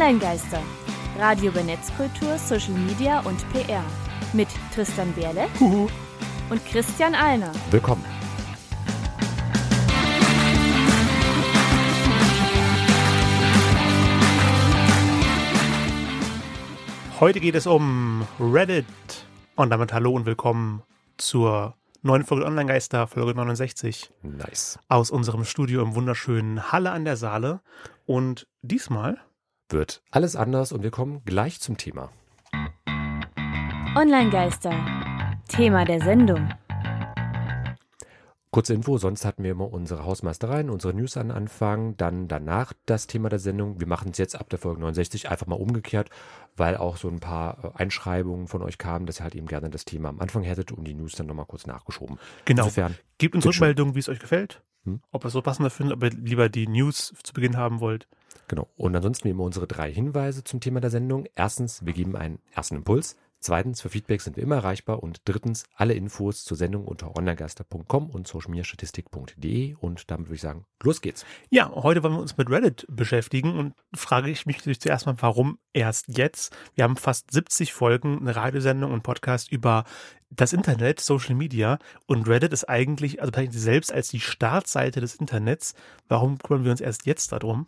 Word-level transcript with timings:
Online-Geister. 0.00 0.62
Radio 1.18 1.50
über 1.50 1.62
Netzkultur, 1.62 2.38
Social 2.38 2.72
Media 2.72 3.20
und 3.20 3.36
PR. 3.52 3.84
Mit 4.32 4.48
Tristan 4.74 5.12
Berle 5.12 5.46
und 6.48 6.64
Christian 6.64 7.14
Alner. 7.14 7.52
Willkommen. 7.70 8.02
Heute 17.20 17.40
geht 17.40 17.54
es 17.54 17.66
um 17.66 18.26
Reddit. 18.40 18.86
Und 19.54 19.68
damit 19.68 19.92
hallo 19.92 20.12
und 20.12 20.24
willkommen 20.24 20.82
zur 21.18 21.74
neuen 22.00 22.24
Folge 22.24 22.46
Online-Geister, 22.46 23.06
Folge 23.06 23.34
69. 23.34 24.10
Nice. 24.22 24.78
Aus 24.88 25.10
unserem 25.10 25.44
Studio 25.44 25.82
im 25.82 25.94
wunderschönen 25.94 26.72
Halle 26.72 26.90
an 26.90 27.04
der 27.04 27.18
Saale. 27.18 27.60
Und 28.06 28.46
diesmal 28.62 29.20
wird 29.72 30.02
alles 30.10 30.36
anders 30.36 30.72
und 30.72 30.82
wir 30.82 30.90
kommen 30.90 31.22
gleich 31.24 31.60
zum 31.60 31.76
Thema. 31.76 32.10
Online-Geister. 33.96 34.72
Thema 35.48 35.84
der 35.84 36.00
Sendung. 36.00 36.48
Kurze 38.52 38.74
Info, 38.74 38.98
sonst 38.98 39.24
hatten 39.24 39.44
wir 39.44 39.52
immer 39.52 39.72
unsere 39.72 40.04
Hausmeistereien, 40.04 40.70
unsere 40.70 40.92
News 40.92 41.16
an 41.16 41.30
Anfang, 41.30 41.96
dann 41.96 42.26
danach 42.26 42.72
das 42.84 43.06
Thema 43.06 43.28
der 43.28 43.38
Sendung. 43.38 43.78
Wir 43.78 43.86
machen 43.86 44.10
es 44.10 44.18
jetzt 44.18 44.34
ab 44.34 44.48
der 44.48 44.58
Folge 44.58 44.80
69 44.80 45.30
einfach 45.30 45.46
mal 45.46 45.54
umgekehrt, 45.54 46.10
weil 46.56 46.76
auch 46.76 46.96
so 46.96 47.08
ein 47.08 47.20
paar 47.20 47.74
äh, 47.76 47.82
Einschreibungen 47.82 48.48
von 48.48 48.62
euch 48.62 48.76
kamen, 48.76 49.06
dass 49.06 49.20
ihr 49.20 49.24
halt 49.24 49.36
eben 49.36 49.46
gerne 49.46 49.70
das 49.70 49.84
Thema 49.84 50.08
am 50.08 50.18
Anfang 50.18 50.42
hättet 50.42 50.72
und 50.72 50.82
die 50.82 50.94
News 50.94 51.12
dann 51.12 51.26
nochmal 51.26 51.46
kurz 51.46 51.68
nachgeschoben. 51.68 52.18
Genau. 52.44 52.64
Insofern, 52.64 52.96
Gebt 53.18 53.36
uns 53.36 53.46
Rückmeldungen, 53.46 53.94
wie 53.94 54.00
es 54.00 54.08
euch 54.08 54.18
gefällt, 54.18 54.62
hm? 54.84 55.00
ob 55.10 55.24
ihr 55.24 55.28
es 55.28 55.32
so 55.32 55.42
passender 55.42 55.70
findet, 55.70 55.96
ob 55.96 56.02
ihr 56.02 56.10
lieber 56.10 56.48
die 56.48 56.66
News 56.66 57.14
zu 57.22 57.32
Beginn 57.32 57.56
haben 57.56 57.80
wollt. 57.80 58.08
Genau. 58.48 58.68
Und 58.76 58.96
ansonsten 58.96 59.24
wie 59.24 59.30
immer 59.30 59.44
unsere 59.44 59.66
drei 59.66 59.92
Hinweise 59.92 60.42
zum 60.42 60.60
Thema 60.60 60.80
der 60.80 60.90
Sendung. 60.90 61.26
Erstens, 61.34 61.84
wir 61.84 61.92
geben 61.92 62.16
einen 62.16 62.40
ersten 62.52 62.76
Impuls. 62.76 63.16
Zweitens, 63.40 63.80
für 63.80 63.88
Feedback 63.88 64.20
sind 64.20 64.36
wir 64.36 64.42
immer 64.42 64.56
erreichbar. 64.56 65.02
Und 65.02 65.22
drittens, 65.24 65.64
alle 65.74 65.94
Infos 65.94 66.44
zur 66.44 66.56
Sendung 66.56 66.84
unter 66.84 67.16
onlinegaster.com 67.16 68.10
und 68.10 68.28
socialmediastatistik.de. 68.28 69.74
Und 69.80 70.10
damit 70.10 70.28
würde 70.28 70.34
ich 70.34 70.42
sagen, 70.42 70.66
los 70.82 71.00
geht's. 71.00 71.24
Ja, 71.48 71.70
heute 71.74 72.02
wollen 72.02 72.14
wir 72.14 72.20
uns 72.20 72.36
mit 72.36 72.50
Reddit 72.50 72.86
beschäftigen 72.88 73.58
und 73.58 73.74
frage 73.94 74.30
ich 74.30 74.44
mich 74.44 74.58
natürlich 74.58 74.80
zuerst 74.80 75.06
mal, 75.06 75.16
warum 75.20 75.58
erst 75.72 76.06
jetzt? 76.08 76.54
Wir 76.74 76.84
haben 76.84 76.96
fast 76.96 77.30
70 77.30 77.72
Folgen, 77.72 78.18
eine 78.20 78.36
Radiosendung 78.36 78.92
und 78.92 79.02
Podcast 79.02 79.50
über 79.50 79.84
das 80.30 80.52
Internet, 80.52 81.00
Social 81.00 81.34
Media 81.34 81.78
und 82.06 82.28
Reddit 82.28 82.52
ist 82.52 82.68
eigentlich, 82.68 83.20
also 83.20 83.32
selbst 83.50 83.92
als 83.92 84.08
die 84.08 84.20
Startseite 84.20 85.00
des 85.00 85.16
Internets. 85.16 85.74
Warum 86.08 86.38
kümmern 86.38 86.64
wir 86.64 86.70
uns 86.70 86.80
erst 86.80 87.06
jetzt 87.06 87.32
darum? 87.32 87.66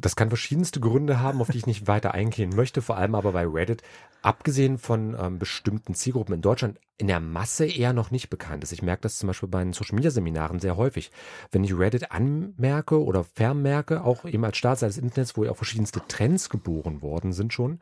Das 0.00 0.16
kann 0.16 0.28
verschiedenste 0.28 0.80
Gründe 0.80 1.20
haben, 1.20 1.40
auf 1.40 1.50
die 1.50 1.58
ich 1.58 1.66
nicht 1.66 1.86
weiter 1.86 2.12
eingehen 2.12 2.50
möchte, 2.54 2.82
vor 2.82 2.96
allem 2.96 3.14
aber 3.14 3.32
bei 3.32 3.46
Reddit, 3.46 3.82
abgesehen 4.22 4.78
von 4.78 5.16
ähm, 5.18 5.38
bestimmten 5.38 5.94
Zielgruppen 5.94 6.34
in 6.34 6.42
Deutschland, 6.42 6.78
in 6.98 7.06
der 7.06 7.20
Masse 7.20 7.66
eher 7.66 7.92
noch 7.92 8.10
nicht 8.10 8.28
bekannt 8.28 8.64
ist. 8.64 8.72
Ich 8.72 8.82
merke 8.82 9.02
das 9.02 9.18
zum 9.18 9.28
Beispiel 9.28 9.48
bei 9.48 9.62
den 9.62 9.72
Social 9.72 9.94
Media 9.94 10.10
Seminaren 10.10 10.60
sehr 10.60 10.76
häufig. 10.76 11.10
Wenn 11.50 11.64
ich 11.64 11.76
Reddit 11.76 12.10
anmerke 12.10 13.02
oder 13.02 13.24
vermerke, 13.24 14.02
auch 14.02 14.24
eben 14.24 14.44
als 14.44 14.56
Startseite 14.56 14.94
des 14.94 15.02
Internets, 15.02 15.36
wo 15.36 15.44
ja 15.44 15.50
auch 15.50 15.56
verschiedenste 15.56 16.02
Trends 16.08 16.50
geboren 16.50 17.02
worden 17.02 17.32
sind 17.32 17.52
schon, 17.52 17.80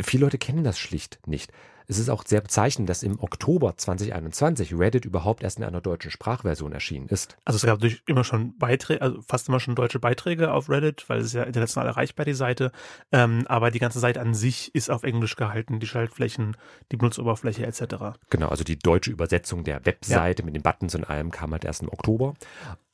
viele 0.00 0.24
Leute 0.24 0.38
kennen 0.38 0.64
das 0.64 0.78
schlicht 0.78 1.20
nicht. 1.26 1.52
Es 1.86 1.98
ist 1.98 2.08
auch 2.08 2.24
sehr 2.24 2.40
bezeichnend, 2.40 2.88
dass 2.88 3.02
im 3.02 3.20
Oktober 3.20 3.76
2021 3.76 4.74
Reddit 4.74 5.04
überhaupt 5.04 5.42
erst 5.42 5.58
in 5.58 5.64
einer 5.64 5.80
deutschen 5.80 6.10
Sprachversion 6.10 6.72
erschienen 6.72 7.08
ist. 7.08 7.36
Also 7.44 7.56
es 7.56 7.62
gab 7.62 7.78
natürlich 7.80 8.02
immer 8.06 8.24
schon 8.24 8.56
Beiträge, 8.56 9.02
also 9.02 9.20
fast 9.20 9.48
immer 9.48 9.60
schon 9.60 9.74
deutsche 9.74 9.98
Beiträge 9.98 10.52
auf 10.52 10.70
Reddit, 10.70 11.04
weil 11.08 11.20
es 11.20 11.26
ist 11.26 11.32
ja 11.34 11.42
international 11.42 11.86
erreichbar, 11.88 12.24
die 12.24 12.34
Seite. 12.34 12.72
Ähm, 13.12 13.44
aber 13.48 13.70
die 13.70 13.78
ganze 13.78 13.98
Seite 13.98 14.20
an 14.20 14.34
sich 14.34 14.74
ist 14.74 14.90
auf 14.90 15.02
Englisch 15.02 15.36
gehalten, 15.36 15.80
die 15.80 15.86
Schaltflächen, 15.86 16.56
die 16.90 16.96
Benutzeroberfläche 16.96 17.66
etc. 17.66 18.18
Genau, 18.30 18.48
also 18.48 18.64
die 18.64 18.78
deutsche 18.78 19.10
Übersetzung 19.10 19.64
der 19.64 19.84
Webseite 19.84 20.42
ja. 20.42 20.46
mit 20.46 20.54
den 20.54 20.62
Buttons 20.62 20.94
und 20.94 21.04
allem 21.04 21.30
kam 21.30 21.52
halt 21.52 21.64
erst 21.64 21.82
im 21.82 21.88
Oktober 21.88 22.34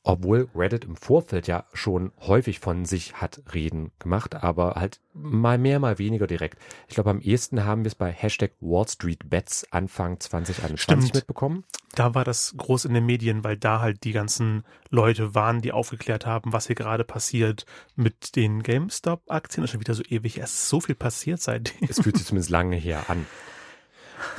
obwohl 0.03 0.49
Reddit 0.55 0.85
im 0.85 0.95
Vorfeld 0.95 1.47
ja 1.47 1.65
schon 1.73 2.11
häufig 2.21 2.59
von 2.59 2.85
sich 2.85 3.15
hat 3.15 3.41
reden 3.53 3.91
gemacht, 3.99 4.35
aber 4.35 4.75
halt 4.75 4.99
mal 5.13 5.59
mehr, 5.59 5.79
mal 5.79 5.99
weniger 5.99 6.25
direkt. 6.25 6.57
Ich 6.87 6.95
glaube, 6.95 7.11
am 7.11 7.21
ehesten 7.21 7.65
haben 7.65 7.83
wir 7.83 7.87
es 7.87 7.95
bei 7.95 8.11
Hashtag 8.11 8.53
Wall 8.61 8.87
Street 8.87 9.29
Bets 9.29 9.71
Anfang 9.71 10.19
2021 10.19 10.81
Stimmt. 10.81 11.15
mitbekommen. 11.15 11.65
Da 11.93 12.15
war 12.15 12.23
das 12.23 12.55
groß 12.57 12.85
in 12.85 12.93
den 12.93 13.05
Medien, 13.05 13.43
weil 13.43 13.57
da 13.57 13.81
halt 13.81 14.03
die 14.03 14.13
ganzen 14.13 14.63
Leute 14.89 15.35
waren, 15.35 15.61
die 15.61 15.71
aufgeklärt 15.71 16.25
haben, 16.25 16.51
was 16.51 16.67
hier 16.67 16.75
gerade 16.75 17.03
passiert 17.03 17.65
mit 17.95 18.35
den 18.35 18.63
GameStop-Aktien. 18.63 19.61
Das 19.61 19.69
ist 19.69 19.71
schon 19.73 19.81
wieder 19.81 19.93
so 19.93 20.03
ewig. 20.03 20.37
Es 20.39 20.53
ist 20.53 20.69
so 20.69 20.79
viel 20.81 20.95
passiert 20.95 21.41
seitdem. 21.41 21.87
Es 21.87 21.99
fühlt 21.99 22.17
sich 22.17 22.25
zumindest 22.25 22.49
lange 22.49 22.75
her 22.75 23.09
an. 23.09 23.27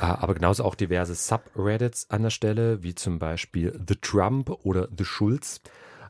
Ah, 0.03 0.17
aber 0.19 0.33
genauso 0.33 0.65
auch 0.65 0.75
diverse 0.75 1.15
Subreddits 1.15 2.09
an 2.09 2.23
der 2.23 2.29
Stelle, 2.29 2.83
wie 2.83 2.93
zum 2.93 3.19
Beispiel 3.19 3.79
The 3.87 3.95
Trump 3.95 4.49
oder 4.49 4.89
The 4.97 5.05
Schulz. 5.05 5.61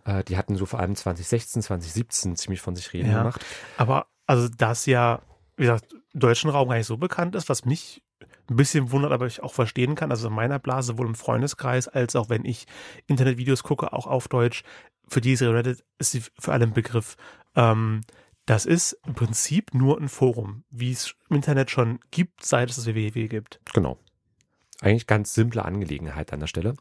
Äh, 0.04 0.24
die 0.24 0.36
hatten 0.36 0.56
so 0.56 0.66
vor 0.66 0.80
allem 0.80 0.96
2016, 0.96 1.62
2017 1.62 2.36
ziemlich 2.36 2.60
von 2.60 2.76
sich 2.76 2.92
reden 2.92 3.12
ja, 3.12 3.20
gemacht. 3.20 3.46
Aber 3.78 4.08
also 4.26 4.48
das 4.50 4.88
ja, 4.88 5.22
wie 5.58 5.66
gesagt, 5.66 5.94
im 6.12 6.20
deutschen 6.20 6.50
Raum 6.50 6.70
gar 6.70 6.78
nicht 6.78 6.88
so 6.88 6.98
bekannt 6.98 7.36
ist, 7.36 7.50
was 7.50 7.66
mich 7.66 8.02
ein 8.50 8.56
bisschen 8.56 8.90
wundert, 8.90 9.12
aber 9.12 9.28
ich 9.28 9.44
auch 9.44 9.54
verstehen 9.54 9.94
kann. 9.94 10.10
Also 10.10 10.28
in 10.28 10.34
meiner 10.34 10.58
Blase, 10.58 10.88
sowohl 10.88 11.06
im 11.06 11.14
Freundeskreis, 11.14 11.88
als 11.88 12.16
auch 12.16 12.30
wenn 12.30 12.46
ich 12.46 12.66
Internetvideos 13.06 13.62
gucke, 13.62 13.94
auch 13.94 14.08
auf 14.08 14.28
Deutsch, 14.28 14.64
für 15.08 15.22
diese 15.22 15.54
Reddit 15.54 15.84
ist 16.00 16.14
sie 16.14 16.24
für 16.40 16.52
alle 16.52 16.66
ein 16.66 16.74
Begriff. 16.74 17.16
Ähm, 17.56 18.02
das 18.46 18.66
ist 18.66 18.98
im 19.06 19.14
Prinzip 19.14 19.74
nur 19.74 20.00
ein 20.00 20.10
Forum, 20.10 20.64
wie 20.70 20.92
es 20.92 21.16
im 21.30 21.38
Internet 21.38 21.72
schon 21.72 22.00
gibt, 22.12 22.46
seit 22.46 22.70
es 22.70 22.76
das 22.76 22.86
www 22.86 23.28
gibt. 23.28 23.60
Genau. 23.74 23.98
Eigentlich 24.82 25.08
ganz 25.08 25.34
simple 25.34 25.64
Angelegenheit 25.64 26.34
an 26.34 26.42
der 26.42 26.48
Stelle. 26.48 26.76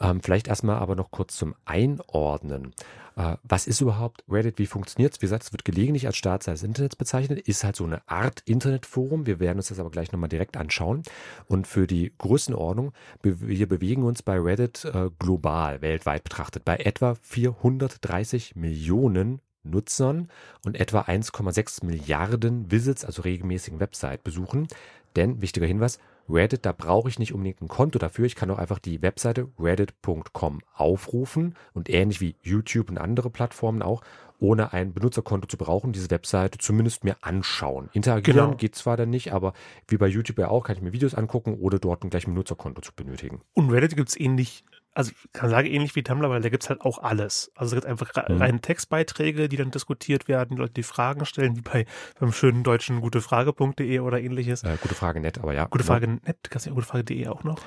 Ähm, 0.00 0.20
vielleicht 0.22 0.48
erstmal 0.48 0.76
aber 0.76 0.96
noch 0.96 1.10
kurz 1.10 1.36
zum 1.36 1.54
Einordnen. 1.64 2.74
Äh, 3.16 3.36
was 3.42 3.66
ist 3.66 3.80
überhaupt 3.80 4.24
Reddit? 4.28 4.58
Wie 4.58 4.66
funktioniert 4.66 5.12
es? 5.12 5.20
Wie 5.20 5.26
gesagt, 5.26 5.44
es 5.44 5.52
wird 5.52 5.64
gelegentlich 5.64 6.06
als 6.06 6.16
Startseite 6.16 6.56
des 6.56 6.62
Internets 6.62 6.96
bezeichnet, 6.96 7.40
ist 7.40 7.64
halt 7.64 7.76
so 7.76 7.84
eine 7.84 8.06
Art 8.08 8.42
Internetforum. 8.46 9.26
Wir 9.26 9.40
werden 9.40 9.58
uns 9.58 9.68
das 9.68 9.78
aber 9.78 9.90
gleich 9.90 10.12
nochmal 10.12 10.28
direkt 10.28 10.56
anschauen. 10.56 11.02
Und 11.46 11.66
für 11.66 11.86
die 11.86 12.12
Größenordnung, 12.16 12.92
wir 13.22 13.68
bewegen 13.68 14.02
uns 14.02 14.22
bei 14.22 14.38
Reddit 14.38 14.84
äh, 14.86 15.10
global, 15.18 15.82
weltweit 15.82 16.24
betrachtet, 16.24 16.64
bei 16.64 16.76
etwa 16.76 17.14
430 17.14 18.56
Millionen 18.56 19.40
Nutzern 19.62 20.28
und 20.64 20.78
etwa 20.78 21.02
1,6 21.02 21.84
Milliarden 21.84 22.70
Visits, 22.70 23.04
also 23.04 23.22
regelmäßigen 23.22 23.80
Website-Besuchen. 23.80 24.68
Denn, 25.16 25.42
wichtiger 25.42 25.66
Hinweis, 25.66 25.98
Reddit, 26.28 26.64
da 26.64 26.72
brauche 26.72 27.08
ich 27.08 27.18
nicht 27.18 27.34
unbedingt 27.34 27.60
ein 27.60 27.68
Konto 27.68 27.98
dafür. 27.98 28.24
Ich 28.24 28.36
kann 28.36 28.50
auch 28.50 28.58
einfach 28.58 28.78
die 28.78 29.02
Webseite 29.02 29.48
reddit.com 29.58 30.60
aufrufen 30.74 31.56
und 31.74 31.90
ähnlich 31.90 32.20
wie 32.20 32.36
YouTube 32.42 32.90
und 32.90 32.98
andere 32.98 33.30
Plattformen 33.30 33.82
auch, 33.82 34.02
ohne 34.38 34.72
ein 34.72 34.94
Benutzerkonto 34.94 35.46
zu 35.46 35.56
brauchen, 35.56 35.92
diese 35.92 36.10
Webseite 36.10 36.58
zumindest 36.58 37.04
mir 37.04 37.16
anschauen. 37.20 37.90
Interagieren 37.92 38.46
genau. 38.46 38.56
geht 38.56 38.74
zwar 38.74 38.96
dann 38.96 39.10
nicht, 39.10 39.32
aber 39.32 39.52
wie 39.88 39.98
bei 39.98 40.06
YouTube 40.06 40.38
ja 40.38 40.48
auch, 40.48 40.64
kann 40.64 40.76
ich 40.76 40.82
mir 40.82 40.92
Videos 40.92 41.14
angucken 41.14 41.54
oder 41.54 41.78
dort 41.78 42.04
ein 42.04 42.10
gleich 42.10 42.26
ein 42.26 42.32
Benutzerkonto 42.32 42.80
zu 42.80 42.92
benötigen. 42.94 43.42
Und 43.52 43.70
Reddit 43.70 43.96
gibt 43.96 44.08
es 44.08 44.18
ähnlich 44.18 44.64
also 45.00 45.12
ich 45.12 45.32
kann 45.32 45.48
sagen, 45.48 45.66
ähnlich 45.66 45.96
wie 45.96 46.02
Tumblr, 46.02 46.28
weil 46.28 46.42
da 46.42 46.50
gibt 46.50 46.62
es 46.62 46.68
halt 46.68 46.82
auch 46.82 46.98
alles. 46.98 47.50
Also 47.54 47.74
es 47.74 47.82
gibt 47.82 47.90
einfach 47.90 48.10
mhm. 48.28 48.36
reine 48.36 48.60
Textbeiträge, 48.60 49.48
die 49.48 49.56
dann 49.56 49.70
diskutiert 49.70 50.28
werden, 50.28 50.56
die 50.56 50.60
Leute 50.60 50.74
die 50.74 50.82
Fragen 50.82 51.24
stellen, 51.24 51.56
wie 51.56 51.62
bei 51.62 51.86
beim 52.18 52.32
schönen 52.32 52.62
deutschen 52.62 53.00
gutefrage.de 53.00 54.00
oder 54.00 54.20
ähnliches. 54.20 54.62
Äh, 54.62 54.76
gute 54.80 54.94
Frage 54.94 55.20
nett, 55.20 55.38
aber 55.38 55.54
ja. 55.54 55.64
Gute 55.64 55.84
Frage 55.84 56.06
ja. 56.06 56.12
nett, 56.12 56.50
kannst 56.50 56.66
du 56.66 56.70
ja 56.70 56.74
gutefrage.de 56.74 57.28
auch 57.28 57.44
noch? 57.44 57.60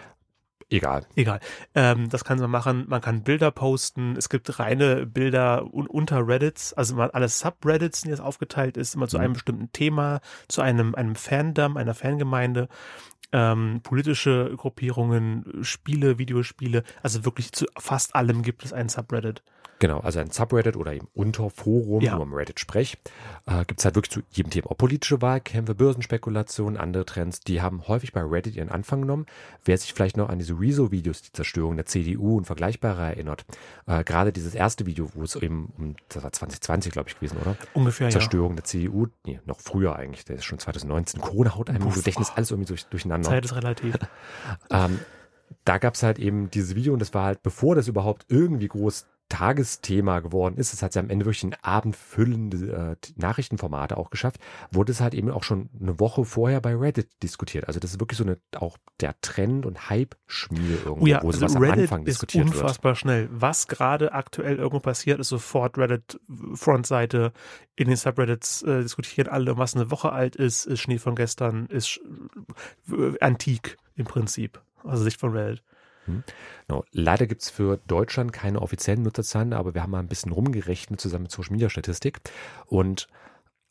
Egal. 0.69 1.05
Egal. 1.15 1.39
Ähm, 1.75 2.09
das 2.09 2.23
kann 2.23 2.39
man 2.39 2.49
machen. 2.49 2.85
Man 2.87 3.01
kann 3.01 3.23
Bilder 3.23 3.51
posten. 3.51 4.15
Es 4.17 4.29
gibt 4.29 4.59
reine 4.59 5.05
Bilder 5.05 5.71
un 5.71 5.87
unter 5.87 6.27
Reddits, 6.27 6.73
also 6.73 6.95
man 6.95 7.09
alle 7.11 7.29
Subreddits, 7.29 8.01
die 8.01 8.09
das 8.09 8.19
aufgeteilt 8.19 8.77
ist, 8.77 8.95
immer 8.95 9.07
zu 9.07 9.17
mhm. 9.17 9.23
einem 9.23 9.33
bestimmten 9.33 9.71
Thema, 9.71 10.21
zu 10.47 10.61
einem, 10.61 10.95
einem 10.95 11.15
Fandom, 11.15 11.77
einer 11.77 11.93
Fangemeinde 11.93 12.69
ähm, 13.33 13.81
politische 13.83 14.53
Gruppierungen, 14.55 15.59
Spiele, 15.61 16.17
Videospiele, 16.17 16.83
also 17.01 17.25
wirklich 17.25 17.51
zu 17.51 17.65
fast 17.77 18.15
allem 18.15 18.43
gibt 18.43 18.63
es 18.63 18.71
ein 18.71 18.87
Subreddit. 18.87 19.43
Genau, 19.83 19.99
also 19.99 20.19
ein 20.19 20.31
Subreddit 20.31 20.77
oder 20.77 20.93
eben 20.93 21.09
Unterforum, 21.13 21.99
ja. 21.99 22.17
wo 22.17 22.23
man 22.23 22.33
Reddit 22.33 22.57
spricht, 22.57 22.97
äh, 23.45 23.65
gibt 23.65 23.81
es 23.81 23.85
halt 23.85 23.95
wirklich 23.95 24.11
zu 24.11 24.21
jedem 24.31 24.49
Thema. 24.49 24.71
Auch 24.71 24.77
politische 24.77 25.21
Wahlkämpfe, 25.21 25.75
Börsenspekulationen, 25.75 26.79
andere 26.79 27.03
Trends, 27.05 27.41
die 27.41 27.61
haben 27.61 27.85
häufig 27.89 28.13
bei 28.13 28.21
Reddit 28.21 28.55
ihren 28.55 28.69
Anfang 28.69 29.01
genommen. 29.01 29.25
Wer 29.65 29.77
sich 29.77 29.93
vielleicht 29.93 30.15
noch 30.15 30.29
an 30.29 30.39
diese 30.39 30.57
Rezo-Videos, 30.57 31.23
die 31.23 31.33
Zerstörung 31.33 31.75
der 31.75 31.85
CDU 31.85 32.37
und 32.37 32.45
vergleichbare 32.45 33.01
erinnert, 33.01 33.43
äh, 33.85 34.05
gerade 34.05 34.31
dieses 34.31 34.55
erste 34.55 34.85
Video, 34.85 35.09
wo 35.15 35.23
es 35.23 35.35
eben 35.35 35.73
um, 35.77 35.95
das 36.07 36.23
war 36.23 36.31
2020, 36.31 36.93
glaube 36.93 37.09
ich, 37.09 37.15
gewesen, 37.15 37.39
oder? 37.41 37.57
Ungefähr, 37.73 38.09
Zerstörung 38.09 38.51
ja. 38.51 38.55
der 38.55 38.63
CDU, 38.63 39.07
nee, 39.25 39.41
noch 39.43 39.59
früher 39.59 39.97
eigentlich, 39.97 40.23
der 40.23 40.37
ist 40.37 40.45
schon 40.45 40.59
2019. 40.59 41.19
Corona 41.19 41.57
haut 41.57 41.69
einem 41.69 41.83
im 41.83 41.93
Gedächtnis 41.93 42.31
alles 42.33 42.51
irgendwie 42.51 42.69
durch, 42.69 42.85
durcheinander. 42.85 43.27
Zeit 43.27 43.43
ist 43.43 43.53
relativ. 43.53 43.95
ähm, 44.69 44.99
da 45.65 45.77
gab 45.77 45.95
es 45.95 46.03
halt 46.03 46.19
eben 46.19 46.49
dieses 46.51 46.75
Video 46.75 46.93
und 46.93 46.99
das 46.99 47.13
war 47.13 47.25
halt, 47.25 47.43
bevor 47.43 47.75
das 47.75 47.89
überhaupt 47.89 48.25
irgendwie 48.29 48.69
groß 48.69 49.07
Tagesthema 49.33 50.19
geworden 50.19 50.57
ist, 50.57 50.73
es 50.73 50.83
hat 50.83 50.93
ja 50.93 51.01
am 51.01 51.09
Ende 51.09 51.25
wirklich 51.25 51.43
ein 51.43 51.55
abendfüllende 51.63 52.97
äh, 53.01 53.11
Nachrichtenformate 53.15 53.97
auch 53.97 54.11
geschafft, 54.11 54.37
wurde 54.71 54.91
es 54.91 55.01
halt 55.01 55.15
eben 55.15 55.31
auch 55.31 55.43
schon 55.43 55.71
eine 55.81 55.99
Woche 55.99 56.23
vorher 56.23 56.61
bei 56.61 56.75
Reddit 56.75 57.09
diskutiert. 57.23 57.67
Also 57.67 57.79
das 57.79 57.91
ist 57.93 57.99
wirklich 57.99 58.19
so 58.19 58.23
eine 58.23 58.37
auch 58.55 58.77
der 58.99 59.19
Trend 59.21 59.65
und 59.65 59.89
Hype-Schmiede 59.89 60.75
irgendwo, 60.85 61.03
Oh 61.03 61.07
ja, 61.07 61.23
wo 61.23 61.27
also 61.27 61.39
sowas 61.39 61.55
Reddit 61.55 61.73
am 61.73 61.79
Anfang 61.79 62.01
ist 62.01 62.09
diskutiert 62.09 62.45
wird. 62.45 62.57
unfassbar 62.57 62.93
schnell. 62.93 63.27
Was 63.31 63.67
gerade 63.67 64.13
aktuell 64.13 64.57
irgendwo 64.57 64.81
passiert, 64.81 65.19
ist 65.19 65.29
sofort 65.29 65.79
Reddit 65.79 66.19
Frontseite 66.53 67.33
in 67.75 67.87
den 67.87 67.97
Subreddits 67.97 68.61
äh, 68.61 68.83
diskutieren 68.83 69.29
alle, 69.29 69.57
was 69.57 69.75
eine 69.75 69.89
Woche 69.89 70.11
alt 70.11 70.35
ist, 70.35 70.65
ist 70.65 70.79
Schnee 70.79 70.99
von 70.99 71.15
gestern, 71.15 71.65
ist 71.65 71.99
äh, 72.91 73.17
antik 73.19 73.77
im 73.95 74.05
Prinzip. 74.05 74.61
Also 74.83 75.03
Sicht 75.03 75.19
von 75.19 75.31
Reddit. 75.31 75.63
Genau. 76.67 76.83
Leider 76.91 77.27
gibt 77.27 77.41
es 77.41 77.49
für 77.49 77.77
Deutschland 77.87 78.33
keine 78.33 78.61
offiziellen 78.61 79.03
Nutzerzahlen, 79.03 79.53
aber 79.53 79.73
wir 79.73 79.83
haben 79.83 79.91
mal 79.91 79.99
ein 79.99 80.07
bisschen 80.07 80.31
rumgerechnet 80.31 80.99
zusammen 80.99 81.23
mit 81.23 81.31
Social 81.31 81.51
Media 81.51 81.69
Statistik. 81.69 82.19
Und 82.65 83.07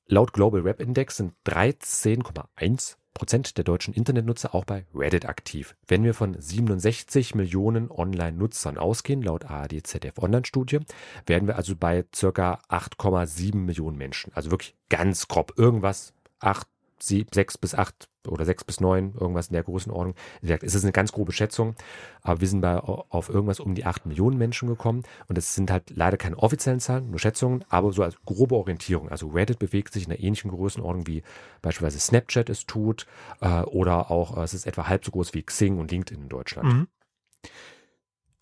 laut 0.06 0.32
Global 0.32 0.64
Web 0.64 0.80
Index 0.80 1.16
sind 1.16 1.34
13,1 1.46 2.96
Prozent 3.14 3.58
der 3.58 3.64
deutschen 3.64 3.92
Internetnutzer 3.92 4.54
auch 4.54 4.64
bei 4.64 4.86
Reddit 4.94 5.26
aktiv. 5.26 5.76
Wenn 5.86 6.02
wir 6.02 6.14
von 6.14 6.34
67 6.38 7.34
Millionen 7.34 7.90
Online-Nutzern 7.90 8.78
ausgehen, 8.78 9.22
laut 9.22 9.44
ARD 9.44 9.86
ZDF 9.86 10.18
Online-Studie, 10.18 10.80
werden 11.26 11.46
wir 11.46 11.56
also 11.56 11.76
bei 11.76 12.04
circa 12.14 12.60
8,7 12.68 13.54
Millionen 13.56 13.98
Menschen. 13.98 14.32
Also 14.34 14.50
wirklich 14.50 14.74
ganz 14.88 15.28
grob 15.28 15.52
irgendwas, 15.58 16.14
8, 16.40 16.66
7, 17.06 17.28
6 17.32 17.58
bis 17.58 17.74
8 17.74 18.08
oder 18.28 18.44
6 18.44 18.64
bis 18.64 18.80
9, 18.80 19.14
irgendwas 19.18 19.48
in 19.48 19.54
der 19.54 19.64
Größenordnung. 19.64 20.14
Wie 20.40 20.46
gesagt, 20.46 20.62
es 20.62 20.74
ist 20.74 20.84
eine 20.84 20.92
ganz 20.92 21.12
grobe 21.12 21.32
Schätzung, 21.32 21.74
aber 22.22 22.40
wir 22.40 22.48
sind 22.48 22.60
bei, 22.60 22.76
auf 22.78 23.28
irgendwas 23.28 23.60
um 23.60 23.74
die 23.74 23.84
8 23.84 24.06
Millionen 24.06 24.38
Menschen 24.38 24.68
gekommen 24.68 25.02
und 25.28 25.36
es 25.38 25.54
sind 25.54 25.70
halt 25.70 25.90
leider 25.90 26.16
keine 26.16 26.38
offiziellen 26.38 26.80
Zahlen, 26.80 27.10
nur 27.10 27.18
Schätzungen, 27.18 27.64
aber 27.68 27.92
so 27.92 28.02
als 28.02 28.16
grobe 28.24 28.54
Orientierung. 28.54 29.08
Also 29.08 29.28
Reddit 29.28 29.58
bewegt 29.58 29.92
sich 29.92 30.06
in 30.06 30.12
einer 30.12 30.20
ähnlichen 30.20 30.50
Größenordnung 30.50 31.06
wie 31.06 31.22
beispielsweise 31.60 32.00
Snapchat 32.00 32.48
es 32.48 32.66
tut 32.66 33.06
äh, 33.40 33.62
oder 33.62 34.10
auch 34.10 34.36
äh, 34.36 34.42
es 34.42 34.54
ist 34.54 34.66
etwa 34.66 34.86
halb 34.86 35.04
so 35.04 35.10
groß 35.10 35.34
wie 35.34 35.42
Xing 35.42 35.78
und 35.78 35.90
LinkedIn 35.90 36.22
in 36.22 36.28
Deutschland. 36.28 36.68
Mhm. 36.68 36.88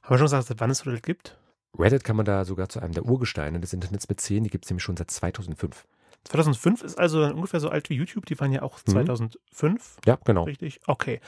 Haben 0.02 0.14
wir 0.14 0.18
schon 0.18 0.26
gesagt, 0.26 0.48
seit 0.48 0.60
wann 0.60 0.70
es 0.70 0.86
Reddit 0.86 1.02
gibt? 1.02 1.36
Reddit 1.78 2.04
kann 2.04 2.16
man 2.16 2.26
da 2.26 2.44
sogar 2.44 2.68
zu 2.68 2.80
einem 2.80 2.92
der 2.92 3.04
Urgesteine 3.04 3.60
des 3.60 3.72
Internets 3.72 4.06
bezählen, 4.06 4.44
die 4.44 4.50
gibt 4.50 4.64
es 4.64 4.70
nämlich 4.70 4.82
schon 4.82 4.96
seit 4.96 5.10
2005. 5.10 5.86
2005 6.24 6.82
ist 6.82 6.98
also 6.98 7.20
dann 7.20 7.32
ungefähr 7.34 7.60
so 7.60 7.68
alt 7.70 7.88
wie 7.90 7.94
YouTube. 7.94 8.26
Die 8.26 8.38
waren 8.38 8.52
ja 8.52 8.62
auch 8.62 8.78
Mhm. 8.86 8.92
2005. 8.92 9.96
Ja, 10.06 10.18
genau. 10.24 10.44
Richtig? 10.44 10.80
Okay. 10.86 11.20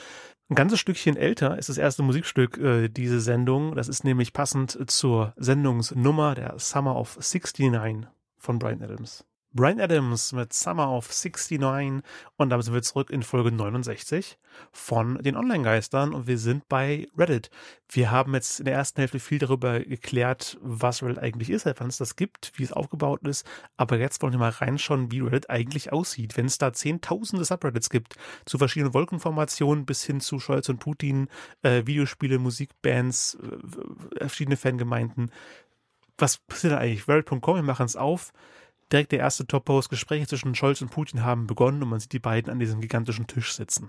Ein 0.48 0.54
ganzes 0.54 0.80
Stückchen 0.80 1.16
älter 1.16 1.58
ist 1.58 1.68
das 1.68 1.78
erste 1.78 2.02
Musikstück 2.02 2.58
äh, 2.58 2.88
diese 2.88 3.20
Sendung. 3.20 3.74
Das 3.74 3.88
ist 3.88 4.04
nämlich 4.04 4.32
passend 4.32 4.78
zur 4.90 5.32
Sendungsnummer 5.36 6.34
der 6.34 6.58
Summer 6.58 6.96
of 6.96 7.16
69 7.16 8.06
von 8.36 8.58
Brian 8.58 8.82
Adams. 8.82 9.24
Brian 9.54 9.80
Adams 9.80 10.32
mit 10.32 10.54
Summer 10.54 10.90
of 10.90 11.08
69 11.08 12.02
und 12.36 12.48
damit 12.48 12.64
sind 12.64 12.72
wir 12.72 12.80
zurück 12.80 13.10
in 13.10 13.22
Folge 13.22 13.52
69 13.52 14.38
von 14.70 15.18
den 15.18 15.36
Online-Geistern 15.36 16.14
und 16.14 16.26
wir 16.26 16.38
sind 16.38 16.68
bei 16.70 17.06
Reddit. 17.18 17.50
Wir 17.90 18.10
haben 18.10 18.32
jetzt 18.32 18.60
in 18.60 18.64
der 18.64 18.74
ersten 18.74 19.00
Hälfte 19.00 19.20
viel 19.20 19.38
darüber 19.38 19.80
geklärt, 19.80 20.58
was 20.62 21.02
Reddit 21.02 21.18
eigentlich 21.18 21.50
ist, 21.50 21.66
wann 21.66 21.88
es 21.88 21.98
das 21.98 22.16
gibt, 22.16 22.52
wie 22.56 22.62
es 22.62 22.72
aufgebaut 22.72 23.28
ist, 23.28 23.46
aber 23.76 23.98
jetzt 23.98 24.22
wollen 24.22 24.32
wir 24.32 24.38
mal 24.40 24.48
reinschauen, 24.48 25.12
wie 25.12 25.20
Reddit 25.20 25.50
eigentlich 25.50 25.92
aussieht. 25.92 26.38
Wenn 26.38 26.46
es 26.46 26.56
da 26.56 26.72
zehntausende 26.72 27.44
Subreddits 27.44 27.90
gibt, 27.90 28.16
zu 28.46 28.56
verschiedenen 28.56 28.94
Wolkenformationen 28.94 29.84
bis 29.84 30.02
hin 30.02 30.20
zu 30.20 30.40
Scholz 30.40 30.70
und 30.70 30.78
Putin, 30.78 31.28
äh, 31.60 31.84
Videospiele, 31.84 32.38
Musikbands, 32.38 33.36
äh, 33.42 34.18
verschiedene 34.18 34.56
Fangemeinden. 34.56 35.30
Was 36.16 36.38
passiert 36.38 36.72
da 36.72 36.78
eigentlich? 36.78 37.06
Reddit.com, 37.06 37.56
wir 37.56 37.62
machen 37.62 37.84
es 37.84 37.96
auf. 37.96 38.32
Direkt 38.90 39.12
der 39.12 39.20
erste 39.20 39.46
Top-Post, 39.46 39.90
Gespräche 39.90 40.26
zwischen 40.26 40.54
Scholz 40.54 40.82
und 40.82 40.90
Putin 40.90 41.24
haben 41.24 41.46
begonnen 41.46 41.82
und 41.82 41.88
man 41.88 42.00
sieht 42.00 42.12
die 42.12 42.18
beiden 42.18 42.50
an 42.50 42.58
diesem 42.58 42.80
gigantischen 42.80 43.26
Tisch 43.26 43.54
sitzen. 43.54 43.88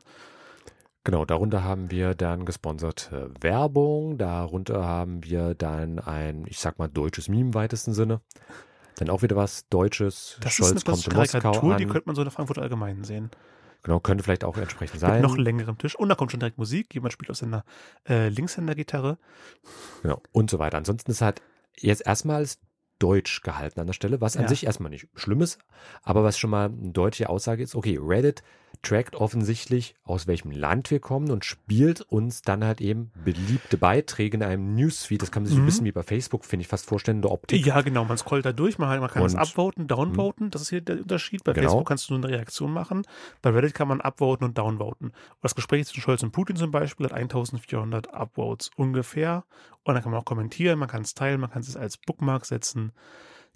Genau, 1.06 1.26
darunter 1.26 1.64
haben 1.64 1.92
wir 1.92 2.16
dann 2.16 2.46
gesponserte 2.46 3.32
Werbung, 3.42 4.18
darunter 4.18 4.86
haben 4.86 5.24
wir 5.26 5.54
dann 5.54 6.00
ein, 6.00 6.46
ich 6.48 6.60
sag 6.60 6.80
mal, 6.80 6.88
deutsches 6.88 7.28
Meme 7.28 7.42
im 7.48 7.54
weitesten 7.54 7.94
Sinne. 7.94 8.22
Dann 8.96 9.10
auch 9.10 9.22
wieder 9.22 9.36
was 9.36 9.68
Deutsches. 9.70 10.38
Das 10.40 10.54
Scholz 10.54 10.72
ist 10.72 10.88
eine 10.88 10.96
kommt 10.96 11.08
in 11.08 11.14
Moskau 11.18 11.40
Karikatur, 11.40 11.72
an. 11.74 11.78
die 11.78 11.86
könnte 11.88 12.04
man 12.06 12.16
so 12.16 12.22
in 12.22 12.26
der 12.28 12.32
Frankfurter 12.32 12.62
Allgemeinen 12.62 13.04
sehen. 13.04 13.32
genau, 13.82 14.00
könnte 14.00 14.24
vielleicht 14.24 14.46
auch 14.46 14.56
entsprechend 14.56 15.02
Mit 15.02 15.02
sein. 15.02 15.22
noch 15.22 15.36
längerem 15.36 15.78
Tisch. 15.78 15.96
Und 15.96 16.08
da 16.08 16.16
kommt 16.16 16.32
schon 16.32 16.40
direkt 16.40 16.58
Musik. 16.58 16.94
Jemand 16.94 17.12
spielt 17.12 17.30
auf 17.30 17.36
seiner 17.38 17.66
äh, 18.08 18.30
Linkshänder-Gitarre. 18.30 19.18
Genau, 20.04 20.22
und 20.32 20.50
so 20.50 20.60
weiter. 20.60 20.78
Ansonsten 20.78 21.12
ist 21.12 21.22
halt 21.22 21.42
jetzt 21.76 22.06
erstmals 22.06 22.60
Deutsch 23.00 23.42
gehalten 23.42 23.80
an 23.80 23.88
der 23.88 23.94
Stelle, 23.94 24.22
was 24.22 24.38
an 24.38 24.44
Ja. 24.44 24.50
sich 24.50 24.66
erstmal 24.66 24.90
nicht 24.90 25.08
schlimm 25.16 25.42
ist, 25.42 25.60
aber 26.04 26.24
was 26.24 26.38
schon 26.38 26.50
mal 26.50 26.66
eine 26.68 26.92
deutliche 26.92 27.30
Aussage 27.30 27.64
ist, 27.64 27.76
okay, 27.76 28.00
Reddit 28.02 28.44
trackt 28.82 29.16
offensichtlich, 29.16 29.96
aus 30.04 30.26
welchem 30.28 30.52
Land 30.52 30.90
wir 30.92 31.00
kommen 31.00 31.30
und 31.32 31.46
spielt 31.46 32.02
uns 32.02 32.42
dann 32.42 32.66
halt 32.66 32.82
eben 32.82 33.12
beliebte 33.24 33.78
Beiträge 33.78 34.36
in 34.36 34.44
einem 34.44 34.74
Newsfeed. 34.76 35.22
Das 35.22 35.32
kann 35.32 35.44
man 35.44 35.48
sich 35.48 35.56
so 35.56 35.62
ein 35.62 35.64
Mhm. 35.64 35.68
bisschen 35.68 35.86
wie 35.86 35.92
bei 35.92 36.02
Facebook, 36.04 36.44
finde 36.44 36.62
ich, 36.62 36.68
fast 36.68 36.88
vorstellen, 36.88 37.20
in 37.20 37.22
der 37.22 37.32
Optik. 37.32 37.66
Ja, 37.66 37.80
genau. 37.82 38.04
Man 38.04 38.18
scrollt 38.18 38.46
da 38.46 38.52
durch. 38.52 38.80
Man, 38.80 39.00
man 39.00 39.10
kann 39.10 39.24
es 39.26 39.36
Und- 39.36 39.40
upvoten, 39.40 39.88
downvoten. 39.88 40.50
Das 40.50 40.64
ist 40.64 40.70
hier 40.70 40.82
der 40.82 40.98
Unterschied. 40.98 41.44
Bei 41.44 41.54
Genau. 41.54 41.68
Facebook 41.70 41.88
kannst 41.88 42.10
du 42.10 42.16
nur 42.16 42.26
eine 42.26 42.36
Reaktion 42.36 42.74
machen. 42.74 43.04
Bei 43.42 43.52
Reddit 43.52 43.74
kann 43.76 43.88
man 43.88 44.02
upvoten 44.02 44.46
und 44.48 44.58
downvoten. 44.58 45.10
Und 45.10 45.16
das 45.42 45.56
Gespräch 45.56 45.86
zwischen 45.86 46.02
Scholz 46.02 46.24
und 46.24 46.32
Putin 46.32 46.56
zum 46.56 46.72
Beispiel 46.72 47.06
hat 47.06 47.14
1400 47.14 48.14
Upvotes 48.14 48.72
ungefähr. 48.76 49.46
Und 49.86 49.94
dann 49.94 50.02
kann 50.04 50.12
man 50.14 50.22
auch 50.22 50.26
kommentieren, 50.26 50.80
man 50.80 50.88
kann 50.90 51.02
es 51.04 51.14
teilen, 51.14 51.42
man 51.42 51.52
kann 51.52 51.62
es 51.62 51.76
als 51.78 51.98
Bookmark 51.98 52.46
setzen. 52.46 52.93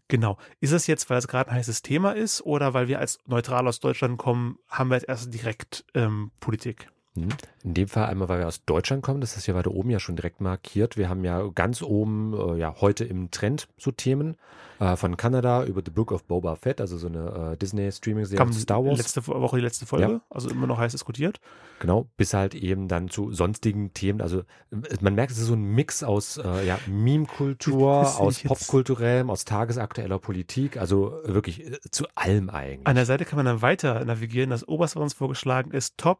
Genau. 0.07 0.37
Ist 0.61 0.71
es 0.71 0.87
jetzt, 0.87 1.09
weil 1.09 1.17
es 1.17 1.27
gerade 1.27 1.49
ein 1.49 1.57
heißes 1.57 1.81
Thema 1.81 2.13
ist 2.13 2.41
oder 2.41 2.73
weil 2.73 2.87
wir 2.87 2.99
als 2.99 3.19
neutral 3.25 3.67
aus 3.67 3.79
Deutschland 3.79 4.17
kommen, 4.17 4.57
haben 4.69 4.89
wir 4.89 4.95
jetzt 4.95 5.09
erst 5.09 5.33
direkt 5.33 5.83
ähm, 5.93 6.31
Politik? 6.39 6.89
Mhm. 7.15 7.29
In 7.63 7.73
dem 7.73 7.87
Fall 7.87 8.05
einmal, 8.05 8.29
weil 8.29 8.39
wir 8.39 8.47
aus 8.47 8.63
Deutschland 8.63 9.03
kommen, 9.03 9.19
das 9.19 9.35
ist 9.35 9.45
hier 9.45 9.55
weiter 9.55 9.71
oben 9.71 9.89
ja 9.89 9.99
schon 9.99 10.15
direkt 10.15 10.39
markiert. 10.39 10.95
Wir 10.97 11.09
haben 11.09 11.25
ja 11.25 11.47
ganz 11.53 11.81
oben, 11.81 12.33
äh, 12.33 12.57
ja, 12.57 12.75
heute 12.79 13.03
im 13.03 13.31
Trend 13.31 13.67
so 13.77 13.91
Themen 13.91 14.37
äh, 14.79 14.95
von 14.95 15.17
Kanada 15.17 15.63
über 15.65 15.81
The 15.83 15.91
Book 15.91 16.11
of 16.11 16.23
Boba 16.25 16.55
Fett, 16.55 16.79
also 16.81 16.97
so 16.97 17.07
eine 17.07 17.53
äh, 17.53 17.57
Disney-Streaming-Serie 17.57 18.51
zu 18.51 18.59
Star 18.59 18.83
Wars. 18.85 18.97
letzte 18.97 19.25
Woche 19.27 19.57
die 19.57 19.63
letzte 19.63 19.85
Folge, 19.85 20.05
Ja. 20.13 20.21
also 20.29 20.49
immer 20.49 20.67
noch 20.67 20.77
heiß 20.77 20.91
diskutiert. 20.91 21.39
Genau, 21.79 22.07
bis 22.17 22.33
halt 22.33 22.55
eben 22.55 22.87
dann 22.87 23.07
zu 23.09 23.31
sonstigen 23.33 23.93
Themen. 23.93 24.21
Also 24.21 24.39
äh, 24.71 24.97
man 25.01 25.13
merkt, 25.15 25.31
es 25.31 25.37
ist 25.37 25.47
so 25.47 25.53
ein 25.53 25.61
Mix 25.63 26.03
aus 26.03 26.37
äh, 26.37 26.65
ja, 26.65 26.79
Meme-Kultur, 26.87 27.91
aus. 28.19 28.41
Popkulturellem, 28.43 29.29
aus 29.29 29.45
tagesaktueller 29.45 30.19
Politik, 30.19 30.77
also 30.77 31.19
wirklich 31.23 31.65
äh, 31.65 31.79
zu 31.91 32.05
allem 32.15 32.49
eigentlich. 32.49 32.87
An 32.87 32.95
der 32.95 33.05
Seite 33.05 33.25
kann 33.25 33.37
man 33.37 33.45
dann 33.45 33.61
weiter 33.61 34.03
navigieren. 34.05 34.49
Das 34.49 34.67
oberste, 34.67 34.97
was 34.99 35.03
uns 35.03 35.13
vorgeschlagen 35.13 35.71
ist, 35.71 35.97
Top 35.97 36.19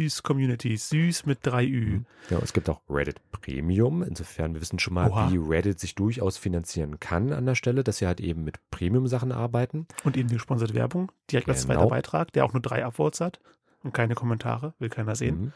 Süß 0.00 0.22
Community. 0.22 0.76
Süß 0.76 1.26
mit 1.26 1.38
3 1.42 1.64
Ü. 1.66 1.84
Mhm. 1.90 2.06
Ja, 2.30 2.38
es 2.42 2.52
gibt 2.52 2.68
auch 2.70 2.80
Reddit 2.88 3.20
Premium. 3.32 4.02
Insofern, 4.02 4.54
wir 4.54 4.60
wissen 4.60 4.78
schon 4.78 4.94
mal, 4.94 5.10
Oha. 5.10 5.30
wie 5.30 5.36
Reddit 5.36 5.78
sich 5.78 5.94
durchaus 5.94 6.38
finanzieren 6.38 7.00
kann 7.00 7.32
an 7.32 7.44
der 7.46 7.54
Stelle, 7.54 7.84
dass 7.84 7.98
sie 7.98 8.06
halt 8.06 8.20
eben 8.20 8.44
mit 8.44 8.58
Premium-Sachen 8.70 9.32
arbeiten. 9.32 9.86
Und 10.04 10.16
eben 10.16 10.28
die 10.28 10.34
gesponserte 10.34 10.74
Werbung. 10.74 11.12
Direkt 11.30 11.48
als 11.48 11.62
Genau. 11.66 11.74
zweiter 11.74 11.88
Beitrag, 11.90 12.32
der 12.32 12.44
auch 12.44 12.52
nur 12.52 12.62
drei 12.62 12.84
Upvotes 12.84 13.20
hat. 13.20 13.40
Und 13.82 13.92
keine 13.94 14.14
Kommentare, 14.14 14.74
will 14.78 14.88
keiner 14.90 15.14
sehen. 15.16 15.40
Mhm. 15.40 15.52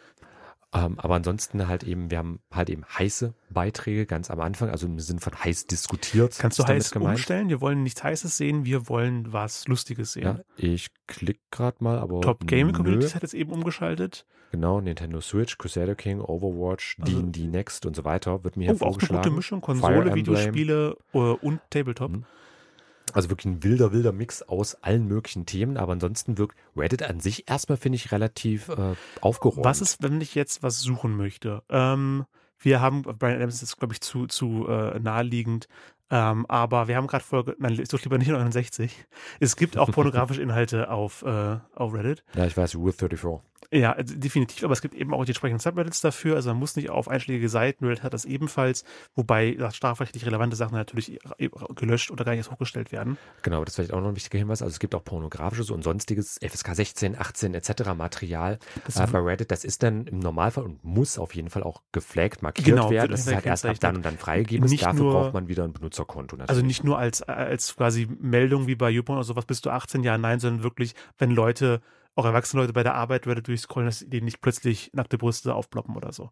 Ähm, 0.74 0.98
aber 0.98 1.14
ansonsten 1.14 1.68
halt 1.68 1.84
eben, 1.84 2.10
wir 2.10 2.18
haben 2.18 2.40
halt 2.52 2.68
eben 2.68 2.84
heiße 2.84 3.32
Beiträge 3.50 4.06
ganz 4.06 4.28
am 4.30 4.40
Anfang, 4.40 4.70
also 4.70 4.86
im 4.86 4.98
Sinne 4.98 5.20
von 5.20 5.32
heiß 5.32 5.66
diskutiert. 5.68 6.36
Kannst 6.38 6.58
du 6.58 6.64
heiß 6.64 6.92
umstellen? 6.92 7.48
Wir 7.48 7.60
wollen 7.60 7.84
nichts 7.84 8.02
Heißes 8.02 8.36
sehen, 8.36 8.64
wir 8.64 8.88
wollen 8.88 9.32
was 9.32 9.68
Lustiges 9.68 10.14
sehen. 10.14 10.24
Ja, 10.24 10.40
ich 10.56 10.88
klick 11.06 11.38
gerade 11.52 11.76
mal, 11.82 11.98
aber 11.98 12.20
Top 12.22 12.46
Gaming 12.46 12.66
nö. 12.68 12.72
Community 12.72 13.10
hat 13.10 13.22
jetzt 13.22 13.34
eben 13.34 13.52
umgeschaltet. 13.52 14.26
Genau, 14.50 14.80
Nintendo 14.80 15.20
Switch, 15.20 15.58
Crusader 15.58 15.94
King, 15.94 16.20
Overwatch, 16.20 16.96
Also- 17.00 17.22
D&D 17.22 17.46
Next 17.48 17.86
und 17.86 17.94
so 17.96 18.04
weiter 18.04 18.42
wird 18.44 18.56
mir 18.56 18.64
hier 18.64 18.72
Oh, 18.74 18.76
auch 18.76 18.80
eine 18.82 18.90
vorgeschlagen. 18.92 19.22
gute 19.24 19.34
Mischung. 19.36 19.60
Konsole. 19.60 20.14
Videospiele 20.14 20.96
äh, 21.12 21.18
und 21.18 21.60
Tabletop. 21.70 22.10
Mhm. 22.12 22.24
Also 23.14 23.30
wirklich 23.30 23.46
ein 23.46 23.62
wilder, 23.62 23.92
wilder 23.92 24.12
Mix 24.12 24.42
aus 24.42 24.74
allen 24.82 25.06
möglichen 25.06 25.46
Themen, 25.46 25.76
aber 25.76 25.92
ansonsten 25.92 26.36
wirkt 26.36 26.56
Reddit 26.76 27.04
an 27.04 27.20
sich 27.20 27.48
erstmal, 27.48 27.78
finde 27.78 27.96
ich, 27.96 28.12
relativ 28.12 28.68
äh, 28.68 28.94
aufgeräumt. 29.20 29.64
Was 29.64 29.80
ist, 29.80 30.02
wenn 30.02 30.20
ich 30.20 30.34
jetzt 30.34 30.62
was 30.62 30.80
suchen 30.80 31.16
möchte? 31.16 31.62
Ähm, 31.70 32.26
wir 32.58 32.80
haben, 32.80 33.02
Brian 33.02 33.36
Adams 33.36 33.62
ist, 33.62 33.76
glaube 33.78 33.94
ich, 33.94 34.00
zu, 34.00 34.26
zu 34.26 34.66
äh, 34.68 34.98
naheliegend, 34.98 35.68
ähm, 36.10 36.44
aber 36.48 36.86
wir 36.88 36.96
haben 36.96 37.06
gerade 37.06 37.24
Folge, 37.24 37.56
nein, 37.58 37.78
ich 37.80 37.88
suche 37.88 38.04
lieber 38.04 38.18
nicht 38.18 38.28
69. 38.28 39.06
Es 39.40 39.56
gibt 39.56 39.78
auch 39.78 39.90
pornografische 39.92 40.42
Inhalte 40.42 40.90
auf, 40.90 41.22
äh, 41.22 41.56
auf 41.74 41.94
Reddit. 41.94 42.24
Ja, 42.34 42.46
ich 42.46 42.56
weiß, 42.56 42.76
Rule 42.76 42.92
34. 42.92 43.40
Ja, 43.70 43.92
also 43.92 44.14
definitiv, 44.16 44.62
aber 44.64 44.72
es 44.72 44.82
gibt 44.82 44.94
eben 44.94 45.12
auch 45.14 45.24
die 45.24 45.30
entsprechenden 45.30 45.58
Subreddits 45.60 46.00
dafür. 46.00 46.36
Also 46.36 46.50
man 46.50 46.58
muss 46.58 46.76
nicht 46.76 46.90
auf 46.90 47.08
einschlägige 47.08 47.48
Seiten, 47.48 47.84
Reddit 47.86 48.02
hat 48.02 48.14
das 48.14 48.24
ebenfalls, 48.24 48.84
wobei 49.14 49.56
strafrechtlich 49.72 50.24
relevante 50.26 50.56
Sachen 50.56 50.74
natürlich 50.74 51.18
gelöscht 51.74 52.10
oder 52.10 52.24
gar 52.24 52.32
nicht 52.32 52.40
erst 52.40 52.50
hochgestellt 52.50 52.92
werden. 52.92 53.18
Genau, 53.42 53.64
das 53.64 53.72
ist 53.72 53.76
vielleicht 53.76 53.92
auch 53.92 54.00
noch 54.00 54.08
ein 54.08 54.16
wichtiger 54.16 54.38
Hinweis. 54.38 54.62
Also 54.62 54.72
es 54.72 54.78
gibt 54.78 54.94
auch 54.94 55.04
pornografisches 55.04 55.70
und 55.70 55.82
sonstiges 55.82 56.38
FSK 56.42 56.74
16, 56.74 57.18
18 57.18 57.54
etc. 57.54 57.94
Material 57.96 58.58
äh, 58.94 59.06
bei 59.06 59.18
Reddit. 59.18 59.50
Das 59.50 59.64
ist 59.64 59.82
dann 59.82 60.06
im 60.06 60.18
Normalfall 60.18 60.64
und 60.64 60.84
muss 60.84 61.18
auf 61.18 61.34
jeden 61.34 61.50
Fall 61.50 61.62
auch 61.62 61.82
geflaggt 61.92 62.42
markiert 62.42 62.66
Genau, 62.66 62.90
werden. 62.90 63.10
Das 63.10 63.26
ist 63.26 63.34
halt 63.34 63.46
erst 63.46 63.66
ab 63.66 63.76
dann 63.80 63.96
und 63.96 64.04
dann 64.04 64.18
freigegeben. 64.18 64.68
Nicht 64.68 64.84
Dafür 64.84 65.00
nur- 65.02 65.12
braucht 65.12 65.34
man 65.34 65.48
wieder 65.48 65.64
ein 65.64 65.72
Benutzerkonto 65.72 66.36
natürlich. 66.36 66.50
Also 66.50 66.62
nicht 66.64 66.84
nur 66.84 66.98
als, 66.98 67.22
als 67.22 67.76
quasi 67.76 68.06
Meldung 68.20 68.66
wie 68.66 68.74
bei 68.74 68.90
YouPorn 68.90 69.18
oder 69.18 69.24
sowas, 69.24 69.46
bist 69.46 69.66
du 69.66 69.70
18, 69.70 70.02
ja, 70.02 70.18
nein, 70.18 70.40
sondern 70.40 70.62
wirklich, 70.62 70.94
wenn 71.18 71.30
Leute, 71.30 71.80
auch 72.16 72.24
erwachsene 72.24 72.62
Leute 72.62 72.72
bei 72.72 72.82
der 72.82 72.94
Arbeit 72.94 73.26
Reddit 73.26 73.48
durchscrollen, 73.48 73.86
dass 73.88 74.00
denen 74.06 74.24
nicht 74.24 74.40
plötzlich 74.40 74.90
nackte 74.92 75.18
Brüste 75.18 75.54
aufploppen 75.54 75.96
oder 75.96 76.12
so. 76.12 76.30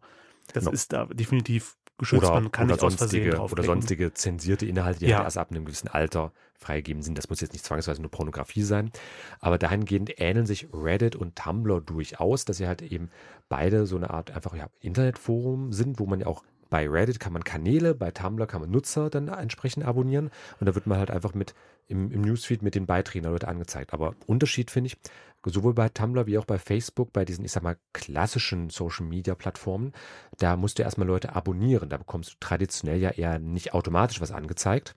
Das 0.53 0.63
Genau. 0.63 0.73
ist 0.73 0.93
da 0.93 1.05
definitiv 1.05 1.77
geschützt. 1.97 2.23
oder, 2.23 2.33
Man 2.33 2.51
kann 2.51 2.65
oder 2.65 2.73
nicht 2.75 2.83
aus 2.83 2.95
Versehen 2.95 3.23
sonstige, 3.23 3.37
drauf 3.37 3.51
oder 3.51 3.63
sonstige 3.63 4.13
zensierte 4.13 4.65
Inhalte, 4.65 4.99
die 4.99 5.05
Ja. 5.07 5.17
halt 5.17 5.25
erst 5.25 5.37
ab 5.37 5.51
einem 5.51 5.65
gewissen 5.65 5.87
Alter 5.89 6.31
freigegeben 6.57 7.03
sind. 7.03 7.17
Das 7.17 7.29
muss 7.29 7.41
jetzt 7.41 7.53
nicht 7.53 7.65
zwangsweise 7.65 8.01
nur 8.01 8.09
Pornografie 8.11 8.63
sein. 8.63 8.91
Aber 9.39 9.57
dahingehend 9.57 10.19
ähneln 10.19 10.45
sich 10.45 10.67
Reddit 10.73 11.15
und 11.15 11.35
Tumblr 11.35 11.81
durchaus, 11.81 12.45
dass 12.45 12.57
sie 12.57 12.67
halt 12.67 12.81
eben 12.81 13.09
beide 13.49 13.85
so 13.85 13.95
eine 13.97 14.09
Art 14.09 14.31
einfach 14.31 14.55
ja, 14.55 14.67
Internetforum 14.79 15.73
sind, 15.73 15.99
wo 15.99 16.05
man 16.05 16.21
ja 16.21 16.27
auch 16.27 16.43
bei 16.69 16.89
Reddit 16.89 17.19
kann 17.19 17.33
man 17.33 17.43
Kanäle, 17.43 17.93
bei 17.93 18.09
Tumblr 18.11 18.47
kann 18.47 18.61
man 18.61 18.71
Nutzer 18.71 19.09
dann 19.11 19.27
entsprechend 19.27 19.85
abonnieren 19.85 20.31
und 20.59 20.65
da 20.67 20.73
wird 20.73 20.87
man 20.87 20.97
halt 20.97 21.11
einfach 21.11 21.35
mit 21.35 21.53
im, 21.87 22.09
im 22.11 22.21
Newsfeed 22.21 22.63
mit 22.63 22.73
den 22.73 22.87
Beiträgen 22.87 23.23
der 23.23 23.31
Leute 23.33 23.47
angezeigt. 23.47 23.93
Aber 23.93 24.15
Unterschied 24.25 24.71
finde 24.71 24.87
ich, 24.87 24.97
sowohl 25.45 25.73
bei 25.73 25.89
Tumblr 25.89 26.25
wie 26.25 26.37
auch 26.37 26.45
bei 26.45 26.57
Facebook, 26.57 27.13
bei 27.13 27.25
diesen, 27.25 27.45
ich 27.45 27.51
sag 27.51 27.63
mal, 27.63 27.77
klassischen 27.93 28.69
Social 28.69 29.05
Media 29.05 29.35
Plattformen, 29.35 29.91
da 30.37 30.55
musst 30.55 30.79
du 30.79 30.83
erstmal 30.83 31.07
Leute 31.07 31.35
abonnieren. 31.35 31.89
Da 31.89 31.97
bekommst 31.97 32.33
du 32.33 32.35
traditionell 32.39 32.99
ja 32.99 33.09
eher 33.09 33.39
nicht 33.39 33.73
automatisch 33.73 34.21
was 34.21 34.31
angezeigt. 34.31 34.95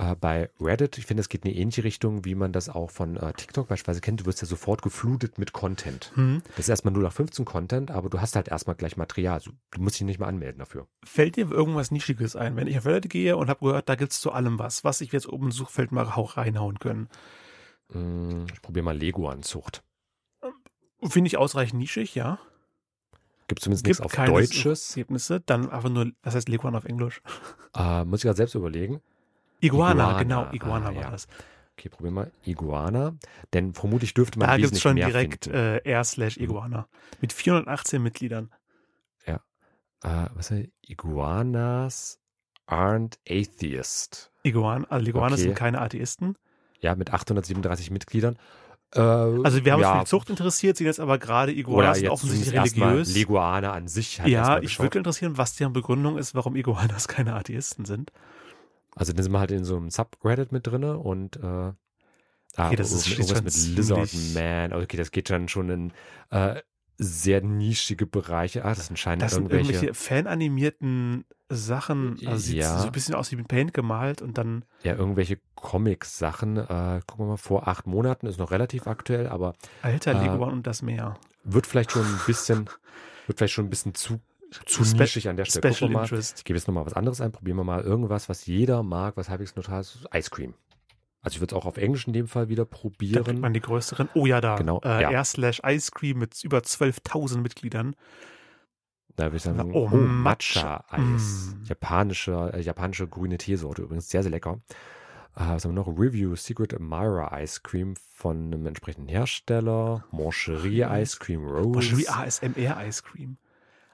Äh, 0.00 0.16
bei 0.16 0.48
Reddit, 0.60 0.96
ich 0.96 1.04
finde, 1.04 1.20
es 1.20 1.28
geht 1.28 1.44
in 1.44 1.50
eine 1.50 1.60
ähnliche 1.60 1.84
Richtung, 1.84 2.24
wie 2.24 2.34
man 2.34 2.52
das 2.52 2.70
auch 2.70 2.90
von 2.90 3.16
äh, 3.16 3.32
TikTok 3.34 3.68
beispielsweise 3.68 4.00
kennt. 4.00 4.20
Du 4.20 4.26
wirst 4.26 4.40
ja 4.40 4.46
sofort 4.46 4.80
geflutet 4.80 5.38
mit 5.38 5.52
Content. 5.52 6.12
Hm. 6.14 6.42
Das 6.56 6.60
ist 6.60 6.68
erstmal 6.70 6.94
0 6.94 7.02
nach 7.02 7.12
15 7.12 7.44
Content, 7.44 7.90
aber 7.90 8.08
du 8.08 8.20
hast 8.20 8.34
halt 8.34 8.48
erstmal 8.48 8.76
gleich 8.76 8.96
Material. 8.96 9.34
Also, 9.34 9.50
du 9.70 9.82
musst 9.82 9.96
dich 9.96 10.06
nicht 10.06 10.18
mal 10.18 10.26
anmelden 10.26 10.58
dafür. 10.58 10.86
Fällt 11.04 11.36
dir 11.36 11.50
irgendwas 11.50 11.90
Nischiges 11.90 12.34
ein? 12.34 12.56
Wenn 12.56 12.66
ich 12.66 12.78
auf 12.78 12.86
Reddit 12.86 13.10
gehe 13.10 13.36
und 13.36 13.50
habe 13.50 13.66
gehört, 13.66 13.88
da 13.88 13.94
gibt 13.94 14.12
es 14.12 14.20
zu 14.20 14.32
allem 14.32 14.58
was, 14.58 14.84
was 14.84 15.02
ich 15.02 15.12
jetzt 15.12 15.28
oben 15.28 15.46
im 15.46 15.52
Suchfeld 15.52 15.92
mal 15.92 16.06
auch 16.06 16.38
reinhauen 16.38 16.78
können. 16.78 17.08
Mm, 17.92 18.46
Ich 18.52 18.62
probiere 18.62 18.84
mal 18.84 18.96
Lego-Anzucht. 18.96 19.82
Finde 21.02 21.28
ich 21.28 21.36
ausreichend 21.38 21.78
nischig, 21.80 22.14
ja. 22.14 22.38
Gibt 23.48 23.62
zumindest 23.62 23.84
Gibt 23.84 23.98
nichts 23.98 24.00
auf 24.04 24.12
keine 24.12 24.32
Deutsches. 24.32 24.90
Ergebnisse. 24.96 25.40
Dann 25.40 25.70
einfach 25.70 25.88
nur, 25.88 26.12
was 26.22 26.34
heißt 26.34 26.48
Leguan 26.48 26.76
auf 26.76 26.84
Englisch? 26.84 27.22
Äh, 27.74 28.04
muss 28.04 28.20
ich 28.20 28.24
gerade 28.24 28.36
selbst 28.36 28.54
überlegen. 28.54 29.00
Iguana, 29.60 29.92
Iguana, 30.04 30.22
genau, 30.22 30.52
Iguana 30.52 30.88
ah, 30.90 30.94
war 30.94 31.02
ja. 31.02 31.10
das. 31.10 31.26
Okay, 31.76 31.88
probieren 31.88 32.14
wir 32.14 32.30
Iguana. 32.44 33.16
Denn 33.52 33.74
vermutlich 33.74 34.14
dürfte 34.14 34.38
man 34.38 34.48
Da 34.48 34.56
gibt 34.58 34.72
es 34.72 34.80
schon 34.80 34.96
direkt 34.96 35.46
äh, 35.46 35.78
R 35.78 36.04
slash 36.04 36.36
Mhm. 36.36 36.44
Iguana. 36.44 36.88
Mit 37.20 37.32
418 37.32 38.02
Mitgliedern. 38.02 38.50
Äh, 40.02 40.28
was 40.34 40.50
heißt 40.50 40.66
Iguanas 40.88 42.18
aren't 42.66 43.18
atheist. 43.28 44.32
Iguana, 44.44 44.86
also 44.88 45.06
Iguaner 45.06 45.34
Okay. 45.34 45.42
sind 45.42 45.54
keine 45.56 45.78
Atheisten. 45.82 46.38
Ja, 46.80 46.94
mit 46.94 47.12
837 47.12 47.90
Mitgliedern. 47.90 48.36
Äh, 48.94 49.00
Also 49.00 49.64
wir 49.64 49.72
haben 49.72 49.80
uns 49.80 49.86
ja, 49.86 49.94
für 49.98 50.04
die 50.04 50.08
Zucht 50.10 50.30
interessiert, 50.30 50.76
sind 50.76 50.86
jetzt 50.86 51.00
aber 51.00 51.18
gerade 51.18 51.52
Iguanas 51.52 52.02
offensichtlich 52.04 52.54
religiös. 52.54 53.14
Leguane 53.14 53.70
an 53.70 53.86
sich. 53.88 54.20
Halt 54.20 54.30
ja, 54.30 54.60
ich 54.60 54.78
würde 54.80 54.98
interessieren, 54.98 55.38
was 55.38 55.54
deren 55.56 55.72
Begründung 55.72 56.18
ist, 56.18 56.34
warum 56.34 56.56
Iguanas 56.56 57.06
keine 57.08 57.34
Atheisten 57.34 57.84
sind. 57.84 58.12
Also 58.96 59.12
dann 59.12 59.22
sind 59.22 59.32
wir 59.32 59.38
halt 59.38 59.52
in 59.52 59.64
so 59.64 59.76
einem 59.76 59.90
Subreddit 59.90 60.50
mit 60.52 60.66
drinne 60.66 60.98
und 60.98 61.36
äh, 61.36 61.40
ah, 61.46 61.74
Okay, 62.56 62.76
das 62.76 62.90
ist 62.92 63.08
irgendwas 63.08 63.42
mit 63.42 63.76
Lizard 63.76 64.10
Man. 64.34 64.72
Okay, 64.72 64.96
das 64.96 65.12
geht 65.12 65.30
dann 65.30 65.48
schon 65.48 65.70
in 65.70 65.92
äh, 66.30 66.60
sehr 66.98 67.40
nischige 67.42 68.06
Bereiche. 68.06 68.64
Ah, 68.64 68.74
das 68.74 68.88
sind 68.88 68.98
scheinbar 68.98 69.26
Das 69.26 69.34
sind 69.34 69.44
irgendwelche. 69.44 69.86
irgendwelche 69.86 69.94
fananimierten 69.94 71.24
Sachen. 71.50 72.16
Also 72.26 72.38
sieht 72.46 72.56
Ja. 72.58 72.78
so 72.78 72.86
ein 72.86 72.92
bisschen 72.92 73.14
aus 73.14 73.30
wie 73.32 73.36
mit 73.36 73.48
Paint 73.48 73.74
gemalt 73.74 74.22
und 74.22 74.38
dann 74.38 74.64
ja, 74.82 74.94
irgendwelche 74.94 75.38
Comics-Sachen. 75.56 76.56
Äh, 76.56 77.00
gucken 77.06 77.24
wir 77.26 77.30
mal, 77.30 77.36
vor 77.36 77.68
acht 77.68 77.86
Monaten 77.86 78.26
ist 78.26 78.38
noch 78.38 78.50
relativ 78.50 78.86
aktuell, 78.86 79.26
aber 79.28 79.54
Alter 79.82 80.12
Äh, 80.12 80.26
Leguan 80.26 80.52
und 80.52 80.66
das 80.66 80.82
Meer. 80.82 81.18
wird 81.44 81.66
vielleicht 81.66 81.92
schon 81.92 82.04
ein 82.06 82.20
bisschen, 82.26 82.68
wird 83.26 83.38
vielleicht 83.38 83.54
schon 83.54 83.66
ein 83.66 83.70
bisschen 83.70 83.94
zu, 83.94 84.20
zu 84.66 84.84
Spe- 84.84 84.98
nischig 84.98 85.28
an 85.28 85.36
der 85.36 85.44
Stelle. 85.44 85.74
Special 85.74 85.90
mal. 85.90 86.02
Interest. 86.02 86.38
Ich 86.38 86.44
gebe 86.44 86.58
jetzt 86.58 86.66
nochmal 86.68 86.86
was 86.86 86.94
anderes 86.94 87.20
ein. 87.20 87.32
Probieren 87.32 87.56
wir 87.56 87.64
mal 87.64 87.82
irgendwas, 87.82 88.28
was 88.28 88.46
jeder 88.46 88.82
mag, 88.82 89.16
was 89.16 89.28
halbwegs 89.28 89.56
neutral 89.56 89.80
ist. 89.80 90.06
Ice 90.14 90.30
Cream. 90.30 90.54
Also 91.22 91.34
ich 91.36 91.40
würde 91.42 91.54
es 91.54 91.60
auch 91.60 91.66
auf 91.66 91.76
Englisch 91.76 92.06
in 92.06 92.14
dem 92.14 92.26
Fall 92.28 92.48
wieder 92.48 92.64
Da 92.64 92.70
probieren. 92.70 93.40
man 93.40 93.52
die 93.52 93.60
größeren. 93.60 94.08
Oh 94.14 94.24
ja, 94.24 94.40
da. 94.40 94.56
Genau, 94.56 94.80
Äh, 94.82 95.02
ja. 95.02 95.10
R 95.10 95.24
slash 95.24 95.60
Ice 95.66 95.90
Cream 95.94 96.18
mit 96.18 96.42
über 96.42 96.58
12.000 96.60 97.38
Mitgliedern. 97.42 97.94
Da 99.16 99.24
würde 99.26 99.36
ich 99.36 99.42
sagen, 99.42 99.72
Oh, 99.74 99.88
oh, 99.90 99.96
Matcha. 99.96 100.84
Matcha-Eis. 100.90 101.54
Mm. 101.58 101.64
Japanische, 101.64 102.50
äh, 102.54 102.60
japanische 102.60 103.06
grüne 103.08 103.38
Teesorte, 103.38 103.82
übrigens 103.82 104.08
sehr, 104.08 104.22
sehr 104.22 104.30
lecker. 104.30 104.60
Äh, 105.36 105.40
was 105.40 105.64
haben 105.64 105.72
wir 105.74 105.84
noch? 105.84 105.88
Review 105.88 106.34
Secret 106.36 106.74
Admirer 106.74 107.30
Ice 107.40 107.60
Cream 107.62 107.94
von 108.14 108.46
einem 108.46 108.66
entsprechenden 108.66 109.08
Hersteller. 109.08 110.04
Moncherie 110.10 110.82
Ice 111.02 111.18
Cream 111.18 111.44
Rose. 111.46 111.96
Wie 111.96 112.08
ASMR 112.08 112.84
Ice 112.86 113.02
Cream. 113.02 113.36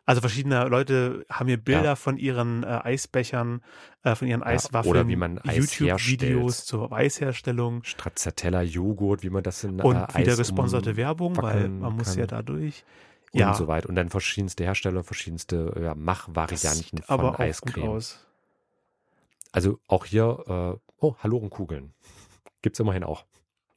Also 0.09 0.21
verschiedene 0.21 0.69
Leute 0.69 1.27
haben 1.29 1.47
mir 1.47 1.57
Bilder 1.57 1.83
Ja. 1.83 1.97
von 1.97 2.17
ihren 2.17 2.63
äh, 2.63 2.67
Eisbechern, 2.85 3.61
äh, 4.05 4.15
von 4.15 4.29
ihren 4.29 4.45
Eiswaffeln, 4.45 4.89
oder 4.91 5.09
wie 5.09 5.17
man 5.17 5.39
Eis 5.41 5.57
YouTube-Videos 5.81 6.65
zur 6.65 6.93
Eisherstellung 6.93 7.83
Stracciatella 7.83 8.63
Joghurt, 8.63 9.25
wie 9.25 9.31
man 9.31 9.43
das 9.43 9.65
in 9.65 9.81
und 9.81 9.97
äh, 9.97 10.19
wieder 10.19 10.33
Eis 10.33 10.39
gesponserte 10.39 10.97
Werbung, 10.97 11.37
weil 11.39 11.69
man 11.69 11.97
muss 11.97 12.11
kann. 12.11 12.19
ja 12.21 12.27
dadurch. 12.29 12.85
Und 13.33 13.41
Ja, 13.41 13.55
so 13.55 13.69
weiter. 13.69 13.89
Und 13.89 13.97
dann 13.97 14.09
verschiedenste 14.09 14.65
Hersteller, 14.65 15.05
verschiedenste 15.05 15.79
ja, 15.83 15.95
Machvarianten 15.95 17.03
von 17.03 17.21
aber 17.21 17.41
Eiscreme. 17.41 18.01
Also 19.53 19.79
auch 19.89 20.05
hier, 20.05 20.45
äh, 20.47 20.79
oh, 21.01 21.15
Halorenkugeln. 21.23 21.95
Gibt 22.63 22.77
es 22.77 22.81
immerhin 22.81 23.05
auch. 23.05 23.25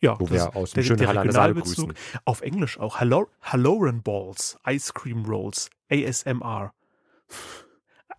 Ja, 0.02 0.20
Wo 0.20 0.26
das 0.26 0.32
wir 0.32 0.56
aus 0.56 0.72
dem 0.72 0.84
schönen 0.84 1.56
grüßen. 1.56 1.94
Auf 2.26 2.42
Englisch 2.42 2.80
auch. 2.80 3.00
Hallo, 3.00 3.28
Halloran 3.42 4.02
Balls, 4.02 4.58
Ice 4.66 4.94
Cream 4.94 5.26
Rolls, 5.26 5.70
ASMR. 5.92 6.74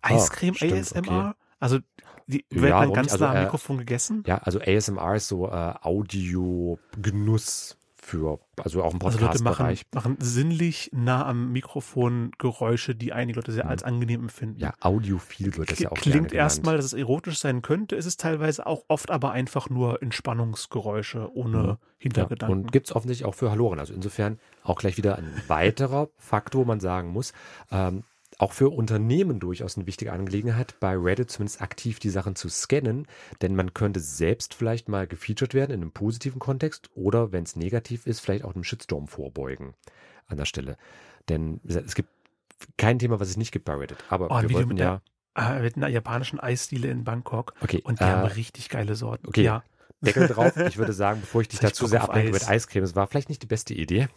Eiscreme 0.01 0.53
Ah, 0.53 0.57
stimmt, 0.57 0.73
ASMR? 0.73 1.29
okay. 1.29 1.33
Also 1.59 1.79
die 2.27 2.45
Ja, 2.51 2.61
warum 2.61 2.87
dann 2.87 2.93
ganz? 2.93 3.11
Also, 3.13 3.25
nah 3.25 3.31
am 3.31 3.37
äh, 3.37 3.43
Mikrofon 3.43 3.77
gegessen. 3.79 4.23
Ja, 4.27 4.37
also 4.37 4.59
ASMR 4.61 5.15
ist 5.15 5.27
so 5.27 5.47
äh, 5.47 5.73
Audio-Genuss 5.81 7.77
für, 8.03 8.39
also 8.57 8.83
auch 8.83 8.93
im 8.93 9.01
Also 9.03 9.19
Leute 9.19 9.43
machen, 9.43 9.65
Podcast-Bereich. 9.65 9.85
machen 9.93 10.17
sinnlich 10.19 10.89
nah 10.91 11.25
am 11.25 11.51
Mikrofon 11.51 12.31
Geräusche, 12.39 12.95
die 12.95 13.13
einige 13.13 13.39
Leute 13.39 13.51
sehr 13.51 13.65
Mhm. 13.65 13.69
als 13.69 13.83
angenehm 13.83 14.21
empfinden. 14.21 14.59
ja, 14.59 14.73
Audiophil 14.79 15.55
wird 15.55 15.71
das 15.71 15.79
ja 15.79 15.91
auch 15.91 15.95
Klingt 15.97 16.33
erstmal, 16.33 16.75
dass 16.77 16.85
es 16.85 16.93
erotisch 16.93 17.37
sein 17.39 17.61
könnte, 17.61 17.95
ist 17.95 18.07
es 18.07 18.17
teilweise 18.17 18.65
auch 18.65 18.83
oft 18.87 19.11
aber 19.11 19.31
einfach 19.31 19.69
nur 19.69 20.01
Entspannungsgeräusche 20.01 21.29
ohne 21.35 21.57
Mhm. 21.57 21.63
Ja, 21.67 21.77
Hintergedanken. 21.99 22.61
und 22.63 22.71
gibt 22.71 22.87
es 22.87 22.95
offensichtlich 22.95 23.25
auch 23.27 23.35
für 23.35 23.51
Haloren. 23.51 23.77
Also 23.79 23.93
insofern 23.93 24.39
auch 24.63 24.79
gleich 24.79 24.97
wieder 24.97 25.17
ein 25.17 25.31
weiterer 25.47 26.09
Faktor, 26.17 26.61
wo 26.61 26.65
man 26.65 26.79
sagen 26.79 27.09
muss, 27.09 27.33
ähm, 27.71 28.03
auch 28.37 28.53
für 28.53 28.69
Unternehmen 28.69 29.39
durchaus 29.39 29.77
eine 29.77 29.85
wichtige 29.87 30.13
Angelegenheit, 30.13 30.75
bei 30.79 30.95
Reddit 30.95 31.29
zumindest 31.31 31.61
aktiv 31.61 31.99
die 31.99 32.09
Sachen 32.09 32.35
zu 32.35 32.49
scannen, 32.49 33.07
denn 33.41 33.55
man 33.55 33.73
könnte 33.73 33.99
selbst 33.99 34.53
vielleicht 34.53 34.89
mal 34.89 35.05
gefeatured 35.07 35.53
werden 35.53 35.71
in 35.71 35.81
einem 35.81 35.91
positiven 35.91 36.39
Kontext 36.39 36.89
oder, 36.95 37.31
wenn 37.31 37.43
es 37.43 37.55
negativ 37.55 38.07
ist, 38.07 38.19
vielleicht 38.19 38.43
auch 38.43 38.55
einem 38.55 38.63
Shitstorm 38.63 39.07
vorbeugen 39.07 39.73
an 40.27 40.37
der 40.37 40.45
Stelle. 40.45 40.77
Denn 41.29 41.59
es 41.65 41.93
gibt 41.95 42.09
kein 42.77 42.99
Thema, 42.99 43.19
was 43.19 43.29
es 43.29 43.37
nicht 43.37 43.51
gibt 43.51 43.65
bei 43.65 43.75
Reddit. 43.75 43.97
Aber 44.09 44.27
Oh, 44.31 44.35
wir 44.35 44.43
Video 44.43 44.57
wollten 44.59 44.69
mit 44.69 44.79
ja, 44.79 45.01
Ah, 45.33 45.59
mit 45.59 45.77
einer 45.77 45.87
japanischen 45.87 46.39
Eisdiele 46.41 46.89
in 46.89 47.05
Bangkok 47.05 47.53
okay, 47.61 47.81
und 47.83 47.99
die 48.01 48.03
äh, 48.03 48.07
haben 48.07 48.27
richtig 48.27 48.67
geile 48.67 48.95
Sorten. 48.95 49.27
okay. 49.29 49.43
Ja, 49.43 49.63
Deckel 50.01 50.27
drauf. 50.27 50.55
Ich 50.57 50.77
würde 50.77 50.93
sagen, 50.93 51.21
bevor 51.21 51.41
ich 51.41 51.47
dich 51.47 51.59
dazu 51.59 51.85
sehr 51.87 52.01
ablenke 52.03 52.31
mit 52.31 52.41
Eis. 52.43 52.49
Eiscreme, 52.49 52.83
es 52.83 52.95
war 52.95 53.07
vielleicht 53.07 53.29
nicht 53.29 53.41
die 53.43 53.47
beste 53.47 53.73
Idee. 53.73 54.07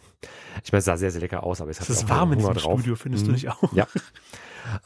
Ich 0.63 0.71
meine, 0.71 0.79
es 0.79 0.85
sah 0.85 0.97
sehr, 0.97 1.11
sehr 1.11 1.21
lecker 1.21 1.43
aus, 1.43 1.61
aber 1.61 1.69
es 1.71 1.79
hat 1.79 1.89
es 1.89 1.97
ist 1.97 2.09
warm 2.09 2.31
in 2.33 2.39
diesem 2.39 2.53
drauf. 2.53 2.79
Studio, 2.79 2.95
findest 2.95 3.23
Mhm. 3.23 3.27
du 3.27 3.33
nicht 3.33 3.49
auch? 3.49 3.73
Ja. 3.73 3.87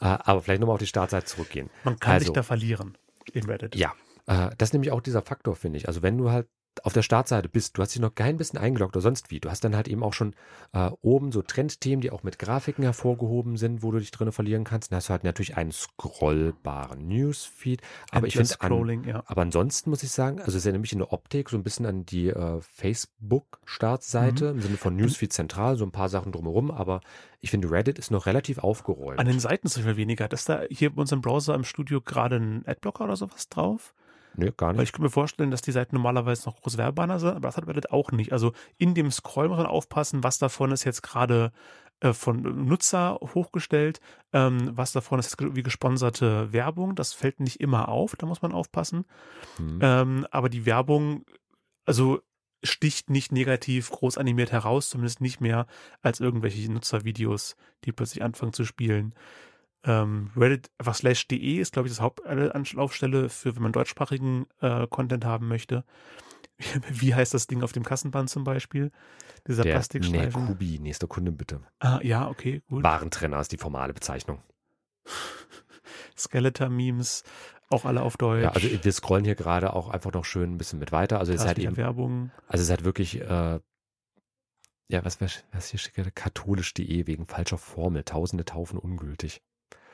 Äh, 0.00 0.04
aber 0.04 0.42
vielleicht 0.42 0.60
nochmal 0.60 0.74
auf 0.74 0.80
die 0.80 0.86
Startseite 0.86 1.24
zurückgehen. 1.26 1.70
Man 1.84 1.98
kann 1.98 2.18
sich 2.18 2.28
Also. 2.28 2.34
da 2.34 2.42
verlieren 2.42 2.98
in 3.32 3.44
Reddit. 3.46 3.74
Ja, 3.76 3.94
äh, 4.26 4.50
das 4.58 4.68
ist 4.68 4.72
nämlich 4.74 4.92
auch 4.92 5.00
dieser 5.00 5.22
Faktor, 5.22 5.56
finde 5.56 5.78
ich. 5.78 5.88
Also 5.88 6.02
wenn 6.02 6.18
du 6.18 6.30
halt 6.30 6.48
auf 6.82 6.92
der 6.92 7.02
Startseite 7.02 7.48
bist, 7.48 7.76
du 7.76 7.82
hast 7.82 7.94
dich 7.94 8.00
noch 8.00 8.14
kein 8.14 8.36
bisschen 8.36 8.58
eingeloggt 8.58 8.96
oder 8.96 9.02
sonst 9.02 9.30
wie, 9.30 9.40
du 9.40 9.50
hast 9.50 9.64
dann 9.64 9.76
halt 9.76 9.88
eben 9.88 10.02
auch 10.02 10.12
schon 10.12 10.34
äh, 10.72 10.90
oben 11.02 11.32
so 11.32 11.42
Trendthemen, 11.42 12.00
die 12.00 12.10
auch 12.10 12.22
mit 12.22 12.38
Grafiken 12.38 12.84
hervorgehoben 12.84 13.56
sind, 13.56 13.82
wo 13.82 13.90
du 13.90 13.98
dich 13.98 14.10
drin 14.10 14.32
verlieren 14.32 14.64
kannst. 14.64 14.90
Dann 14.90 14.96
hast 14.96 15.08
du 15.08 15.12
halt 15.12 15.24
natürlich 15.24 15.56
einen 15.56 15.72
scrollbaren 15.72 17.06
Newsfeed. 17.08 17.82
Aber 18.10 18.26
ich 18.26 18.36
finde, 18.36 18.60
an, 18.60 19.04
ja. 19.04 19.22
aber 19.26 19.42
ansonsten 19.42 19.90
muss 19.90 20.02
ich 20.02 20.10
sagen, 20.10 20.40
also 20.40 20.56
es 20.56 20.64
erinnert 20.64 20.82
mich 20.82 20.92
in 20.92 20.98
der 20.98 21.12
Optik 21.12 21.50
so 21.50 21.56
ein 21.56 21.62
bisschen 21.62 21.86
an 21.86 22.06
die 22.06 22.28
äh, 22.28 22.60
Facebook-Startseite 22.60 24.44
mhm. 24.44 24.50
im 24.56 24.62
Sinne 24.62 24.76
von 24.76 24.96
Newsfeed 24.96 25.32
zentral, 25.32 25.76
so 25.76 25.84
ein 25.84 25.92
paar 25.92 26.08
Sachen 26.08 26.32
drumherum, 26.32 26.70
aber 26.70 27.00
ich 27.40 27.50
finde, 27.50 27.70
Reddit 27.70 27.98
ist 27.98 28.10
noch 28.10 28.26
relativ 28.26 28.58
aufgeräumt. 28.58 29.18
An 29.18 29.26
den 29.26 29.40
Seiten 29.40 29.68
zum 29.68 29.82
Beispiel 29.82 29.96
weniger. 29.96 30.30
Ist 30.30 30.48
da 30.48 30.62
hier 30.70 30.94
bei 30.94 31.00
unserem 31.00 31.22
Browser 31.22 31.54
im 31.54 31.64
Studio 31.64 32.00
gerade 32.00 32.36
ein 32.36 32.64
Adblocker 32.66 33.04
oder 33.04 33.16
sowas 33.16 33.48
drauf? 33.48 33.94
Nee, 34.34 34.52
gar 34.56 34.68
nicht. 34.68 34.78
Weil 34.78 34.84
ich 34.84 34.92
könnte 34.92 35.04
mir 35.04 35.10
vorstellen, 35.10 35.50
dass 35.50 35.62
die 35.62 35.72
Seiten 35.72 35.94
normalerweise 35.94 36.48
noch 36.48 36.60
groß 36.60 36.78
Werbebanner 36.78 37.18
sind, 37.18 37.30
aber 37.30 37.48
das 37.48 37.56
hat 37.56 37.66
Reddit 37.66 37.90
auch 37.90 38.12
nicht. 38.12 38.32
Also 38.32 38.52
in 38.76 38.94
dem 38.94 39.10
Scroll 39.10 39.48
muss 39.48 39.58
man 39.58 39.66
aufpassen, 39.66 40.22
was 40.24 40.38
davon 40.38 40.72
ist 40.72 40.84
jetzt 40.84 41.02
gerade 41.02 41.52
äh, 42.00 42.12
von 42.12 42.40
Nutzer 42.66 43.18
hochgestellt, 43.20 44.00
ähm, 44.32 44.70
was 44.72 44.92
davon 44.92 45.18
ist 45.18 45.36
wie 45.38 45.62
gesponserte 45.62 46.52
Werbung. 46.52 46.94
Das 46.94 47.12
fällt 47.12 47.40
nicht 47.40 47.60
immer 47.60 47.88
auf, 47.88 48.16
da 48.16 48.26
muss 48.26 48.42
man 48.42 48.52
aufpassen. 48.52 49.04
Hm. 49.56 49.78
Ähm, 49.82 50.26
aber 50.30 50.48
die 50.48 50.64
Werbung, 50.64 51.24
also 51.84 52.20
sticht 52.62 53.10
nicht 53.10 53.32
negativ 53.32 53.90
groß 53.90 54.18
animiert 54.18 54.52
heraus, 54.52 54.90
zumindest 54.90 55.20
nicht 55.20 55.40
mehr 55.40 55.66
als 56.02 56.20
irgendwelche 56.20 56.70
Nutzervideos, 56.70 57.56
die 57.84 57.92
plötzlich 57.92 58.22
anfangen 58.22 58.52
zu 58.52 58.64
spielen. 58.64 59.14
Ähm, 59.84 60.30
Reddit 60.36 60.70
einfach 60.78 60.94
slash 60.94 61.26
de 61.28 61.38
ist, 61.38 61.72
glaube 61.72 61.88
ich, 61.88 61.94
das 61.94 62.00
Hauptanlaufstelle 62.00 63.28
für, 63.28 63.56
wenn 63.56 63.62
man 63.62 63.72
deutschsprachigen 63.72 64.46
äh, 64.60 64.86
Content 64.86 65.24
haben 65.24 65.48
möchte. 65.48 65.84
Wie 66.90 67.14
heißt 67.14 67.32
das 67.32 67.46
Ding 67.46 67.62
auf 67.62 67.72
dem 67.72 67.84
Kassenband 67.84 68.28
zum 68.28 68.44
Beispiel? 68.44 68.90
Dieser 69.46 69.62
Der 69.62 69.72
Plastikstreifen. 69.72 70.42
Nee, 70.42 70.48
Kubi, 70.48 70.78
nächster 70.78 71.06
Kunde 71.06 71.32
bitte. 71.32 71.62
Ah, 71.78 72.00
ja, 72.02 72.28
okay, 72.28 72.62
gut. 72.68 72.84
Warentrenner 72.84 73.40
ist 73.40 73.52
die 73.52 73.56
formale 73.56 73.94
Bezeichnung. 73.94 74.42
Skeletor-Memes, 76.16 77.24
auch 77.70 77.86
alle 77.86 78.02
auf 78.02 78.18
Deutsch. 78.18 78.42
Ja, 78.42 78.50
also 78.50 78.68
wir 78.68 78.92
scrollen 78.92 79.24
hier 79.24 79.34
gerade 79.34 79.72
auch 79.72 79.88
einfach 79.88 80.12
noch 80.12 80.26
schön 80.26 80.52
ein 80.52 80.58
bisschen 80.58 80.78
mit 80.78 80.92
weiter. 80.92 81.18
Also 81.18 81.32
es 81.32 81.40
ist 81.40 81.46
halt 81.46 81.58
eben 81.58 81.78
Werbung. 81.78 82.30
Also 82.46 82.60
es 82.60 82.68
ist 82.68 82.70
halt 82.70 82.84
wirklich 82.84 83.20
äh, 83.22 83.60
ja, 84.90 85.04
was, 85.04 85.20
was, 85.20 85.44
was 85.52 85.70
hier 85.70 85.78
steht, 85.78 86.14
katholisch.de 86.16 87.06
wegen 87.06 87.26
falscher 87.26 87.58
Formel, 87.58 88.02
tausende 88.02 88.44
Taufen 88.44 88.78
ungültig. 88.78 89.40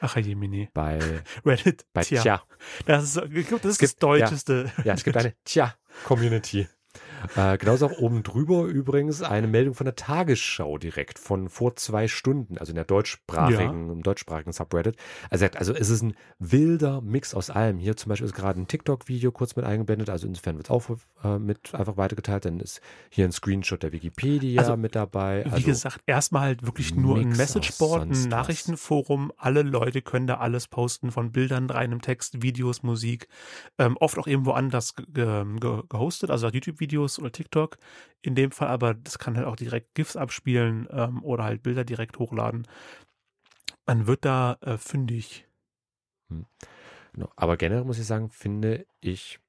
Ach, 0.01 0.17
Jemini. 0.17 0.69
Bei 0.75 0.99
Reddit. 1.45 1.87
Bei 1.93 2.03
Tja. 2.03 2.23
Tja. 2.23 2.43
Das 2.85 3.05
ist, 3.05 3.17
ich 3.33 3.49
glaub, 3.49 3.63
das, 3.63 3.73
ist 3.73 3.79
gibt, 3.79 3.93
das 3.93 3.99
Deutscheste. 3.99 4.73
Ja, 4.79 4.85
ja, 4.85 4.95
es 4.95 5.05
gibt 5.05 5.17
eine 5.17 5.35
Tja-Community. 5.45 6.69
Äh, 7.35 7.59
genauso 7.59 7.87
auch 7.87 7.99
oben 7.99 8.23
drüber 8.23 8.65
übrigens 8.65 9.23
eine 9.23 9.47
Meldung 9.47 9.75
von 9.75 9.85
der 9.85 9.97
Tagesschau 9.97 10.79
direkt 10.79 11.19
von 11.19 11.49
vor 11.49 11.77
zwei 11.77 12.09
Stunden, 12.09 12.59
also 12.59 12.71
in 12.71 12.77
der 12.77 12.85
deutschsprachigen, 12.85 13.87
ja. 13.87 13.93
im 13.93 14.03
deutschsprachigen 14.03 14.53
Subreddit. 14.53 14.97
Also, 15.31 15.47
also 15.55 15.75
es 15.75 15.91
ist 15.91 16.03
ein 16.03 16.15
wilder 16.39 17.01
Mix 17.01 17.35
aus 17.35 17.51
allem. 17.51 17.79
Hier 17.79 17.97
zum 17.97 18.11
Beispiel 18.11 18.27
ist 18.27 18.35
gerade 18.35 18.61
ein 18.61 18.69
TikTok-Video 18.69 19.33
kurz 19.33 19.57
mit 19.57 19.65
eingeblendet, 19.65 20.11
also 20.11 20.27
insofern 20.27 20.57
wird 20.57 20.67
es 20.67 20.71
auch 20.71 20.85
äh, 21.25 21.39
mit 21.39 21.75
einfach 21.75 21.97
weitergeteilt. 21.97 22.45
Dann 22.45 22.61
ist 22.61 22.81
hier 23.11 23.25
ein 23.25 23.33
Screenshot 23.33 23.83
der 23.83 23.93
Wikipedia 23.93 24.61
also, 24.61 24.77
mit 24.77 24.95
dabei. 24.95 25.45
Also, 25.45 25.57
wie 25.57 25.63
gesagt, 25.63 26.01
erstmal 26.07 26.43
halt 26.43 26.67
wirklich 26.67 26.95
nur 26.95 27.17
ein 27.17 27.31
Messageboard, 27.31 28.11
ein 28.11 28.29
Nachrichtenforum. 28.29 29.33
Alle 29.37 29.63
Leute 29.63 30.03
können 30.03 30.27
da 30.27 30.39
alles 30.39 30.69
posten, 30.69 31.11
von 31.11 31.33
Bildern, 31.33 31.69
reinem 31.71 32.01
Text, 32.01 32.43
Videos, 32.43 32.83
Musik. 32.83 33.29
Ähm, 33.79 33.97
oft 33.99 34.19
auch 34.19 34.27
irgendwo 34.27 34.53
anders 34.53 34.95
gehostet, 35.13 36.31
also 36.31 36.49
YouTube-Videos 36.49 37.16
oder 37.19 37.33
TikTok. 37.33 37.79
In 38.23 38.35
dem 38.35 38.51
Fall 38.51 38.69
aber, 38.69 38.95
das 38.95 39.19
kann 39.19 39.37
halt 39.37 39.47
auch 39.47 39.57
direkt 39.57 39.95
GIFs 39.95 40.17
abspielen 40.17 40.89
ähm, 40.91 41.23
oder 41.23 41.45
halt 41.45 41.63
Bilder 41.63 41.85
direkt 41.85 42.19
hochladen. 42.19 42.67
Man 43.87 44.07
wird 44.07 44.25
da 44.25 44.59
äh, 44.61 44.79
fündig. 44.79 45.47
Hm. 46.29 46.47
Genau. 47.13 47.31
Aber 47.37 47.57
generell 47.57 47.85
muss 47.85 47.99
ich 47.99 48.07
sagen, 48.07 48.29
finde 48.29 48.87
ich 49.01 49.41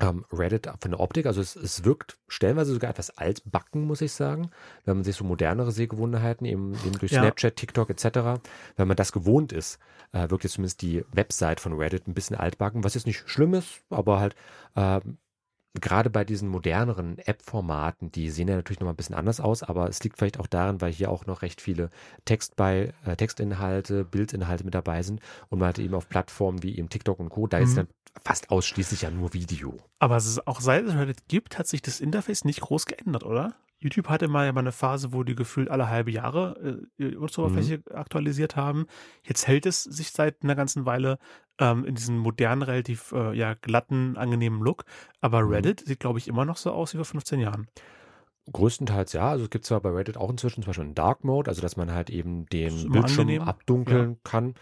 ähm, 0.00 0.24
Reddit 0.32 0.68
von 0.80 0.90
der 0.90 1.00
Optik, 1.00 1.26
also 1.26 1.40
es, 1.40 1.54
es 1.54 1.84
wirkt 1.84 2.18
stellenweise 2.26 2.72
sogar 2.72 2.90
etwas 2.90 3.16
altbacken, 3.16 3.82
muss 3.82 4.00
ich 4.00 4.12
sagen, 4.12 4.50
wenn 4.84 4.96
man 4.96 5.04
sich 5.04 5.16
so 5.16 5.24
modernere 5.24 5.70
Sehgewohnheiten 5.70 6.46
eben, 6.46 6.74
eben 6.84 6.98
durch 6.98 7.12
ja. 7.12 7.22
Snapchat, 7.22 7.56
TikTok 7.56 7.90
etc., 7.90 8.40
wenn 8.76 8.88
man 8.88 8.96
das 8.96 9.12
gewohnt 9.12 9.52
ist, 9.52 9.78
äh, 10.12 10.28
wirkt 10.30 10.44
jetzt 10.44 10.54
zumindest 10.54 10.82
die 10.82 11.04
Website 11.12 11.60
von 11.60 11.74
Reddit 11.74 12.08
ein 12.08 12.14
bisschen 12.14 12.36
altbacken, 12.36 12.82
was 12.82 12.94
jetzt 12.94 13.06
nicht 13.06 13.22
schlimm 13.26 13.54
ist, 13.54 13.84
aber 13.88 14.18
halt 14.18 14.34
äh, 14.74 15.00
gerade 15.80 16.10
bei 16.10 16.24
diesen 16.24 16.48
moderneren 16.48 17.18
App-Formaten, 17.18 18.12
die 18.12 18.30
sehen 18.30 18.48
ja 18.48 18.56
natürlich 18.56 18.80
noch 18.80 18.86
mal 18.86 18.92
ein 18.92 18.96
bisschen 18.96 19.16
anders 19.16 19.40
aus, 19.40 19.62
aber 19.62 19.88
es 19.88 20.02
liegt 20.04 20.18
vielleicht 20.18 20.38
auch 20.38 20.46
daran, 20.46 20.80
weil 20.80 20.92
hier 20.92 21.10
auch 21.10 21.26
noch 21.26 21.42
recht 21.42 21.60
viele 21.60 21.90
Text 22.24 22.56
bei, 22.56 22.94
äh, 23.04 23.16
Textinhalte, 23.16 24.04
Bildinhalte 24.04 24.64
mit 24.64 24.74
dabei 24.74 25.02
sind 25.02 25.20
und 25.48 25.58
man 25.58 25.68
hat 25.68 25.78
eben 25.78 25.94
auf 25.94 26.08
Plattformen 26.08 26.62
wie 26.62 26.78
eben 26.78 26.88
TikTok 26.88 27.18
und 27.18 27.28
Co., 27.28 27.46
da 27.46 27.58
mhm. 27.58 27.64
ist 27.64 27.76
dann 27.76 27.88
fast 28.22 28.50
ausschließlich 28.50 29.02
ja 29.02 29.10
nur 29.10 29.34
Video. 29.34 29.76
Aber 29.98 30.16
es 30.16 30.26
ist 30.26 30.46
auch 30.46 30.60
seit 30.60 30.84
es 30.84 30.94
Reddit 30.94 31.28
gibt, 31.28 31.58
hat 31.58 31.66
sich 31.66 31.82
das 31.82 32.00
Interface 32.00 32.44
nicht 32.44 32.60
groß 32.60 32.86
geändert, 32.86 33.24
oder? 33.24 33.54
YouTube 33.80 34.08
hatte 34.08 34.28
mal 34.28 34.46
ja 34.46 34.52
mal 34.52 34.60
eine 34.60 34.72
Phase, 34.72 35.12
wo 35.12 35.24
die 35.24 35.34
gefühlt 35.34 35.70
alle 35.70 35.88
halbe 35.88 36.10
Jahre 36.10 36.80
äh, 36.98 37.16
Oberfläche 37.16 37.78
mhm. 37.78 37.96
aktualisiert 37.96 38.56
haben. 38.56 38.86
Jetzt 39.22 39.46
hält 39.46 39.66
es 39.66 39.82
sich 39.82 40.10
seit 40.10 40.42
einer 40.42 40.54
ganzen 40.54 40.86
Weile 40.86 41.18
ähm, 41.58 41.84
in 41.84 41.94
diesem 41.94 42.18
modernen, 42.18 42.62
relativ 42.62 43.12
äh, 43.12 43.36
ja, 43.36 43.54
glatten, 43.54 44.16
angenehmen 44.16 44.62
Look. 44.62 44.84
Aber 45.20 45.42
mhm. 45.42 45.52
Reddit 45.52 45.84
sieht, 45.86 46.00
glaube 46.00 46.18
ich, 46.18 46.28
immer 46.28 46.44
noch 46.44 46.56
so 46.56 46.72
aus 46.72 46.94
wie 46.94 46.98
vor 46.98 47.04
15 47.04 47.40
Jahren. 47.40 47.68
Größtenteils 48.52 49.14
ja. 49.14 49.30
Also 49.30 49.44
es 49.44 49.50
gibt 49.50 49.64
zwar 49.64 49.80
bei 49.80 49.90
Reddit 49.90 50.18
auch 50.18 50.30
inzwischen 50.30 50.62
zum 50.62 50.70
Beispiel 50.70 50.84
einen 50.84 50.94
Dark 50.94 51.24
Mode, 51.24 51.48
also 51.48 51.62
dass 51.62 51.76
man 51.76 51.92
halt 51.92 52.10
eben 52.10 52.46
den 52.46 52.90
Bildschirm 52.90 53.20
angenehm. 53.20 53.42
abdunkeln 53.42 54.10
ja. 54.12 54.16
kann. 54.22 54.54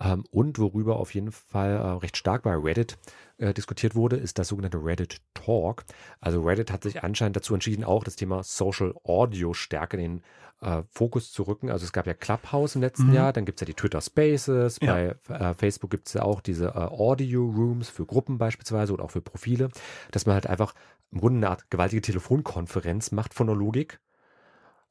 Ähm, 0.00 0.24
und 0.30 0.58
worüber 0.58 0.96
auf 0.96 1.14
jeden 1.14 1.30
Fall 1.30 1.70
äh, 1.70 1.88
recht 1.98 2.16
stark 2.16 2.42
bei 2.42 2.54
Reddit 2.54 2.98
äh, 3.38 3.54
diskutiert 3.54 3.94
wurde, 3.94 4.16
ist 4.16 4.38
das 4.38 4.48
sogenannte 4.48 4.82
Reddit 4.82 5.20
Talk. 5.34 5.84
Also 6.20 6.42
Reddit 6.42 6.70
hat 6.70 6.82
sich 6.82 7.02
anscheinend 7.02 7.36
dazu 7.36 7.54
entschieden, 7.54 7.84
auch 7.84 8.04
das 8.04 8.16
Thema 8.16 8.42
Social 8.42 8.94
Audio 9.04 9.54
stärker 9.54 9.98
in 9.98 10.20
den 10.20 10.22
äh, 10.60 10.82
Fokus 10.90 11.32
zu 11.32 11.44
rücken. 11.44 11.70
Also 11.70 11.84
es 11.84 11.92
gab 11.92 12.06
ja 12.06 12.14
Clubhouse 12.14 12.74
im 12.74 12.82
letzten 12.82 13.08
mhm. 13.08 13.14
Jahr, 13.14 13.32
dann 13.32 13.44
gibt 13.44 13.58
es 13.58 13.60
ja 13.60 13.66
die 13.66 13.74
Twitter 13.74 14.00
Spaces, 14.00 14.78
ja. 14.82 14.92
bei 14.92 15.16
äh, 15.28 15.54
Facebook 15.54 15.90
gibt 15.90 16.08
es 16.08 16.14
ja 16.14 16.22
auch 16.22 16.40
diese 16.40 16.68
äh, 16.68 16.70
Audio 16.72 17.44
Rooms 17.44 17.88
für 17.88 18.06
Gruppen 18.06 18.38
beispielsweise 18.38 18.92
oder 18.92 19.04
auch 19.04 19.10
für 19.10 19.20
Profile, 19.20 19.68
dass 20.10 20.26
man 20.26 20.34
halt 20.34 20.46
einfach 20.46 20.74
im 21.10 21.20
Grunde 21.20 21.38
eine 21.38 21.50
Art 21.50 21.70
gewaltige 21.70 22.02
Telefonkonferenz 22.02 23.12
macht 23.12 23.34
von 23.34 23.46
der 23.46 23.56
Logik 23.56 24.00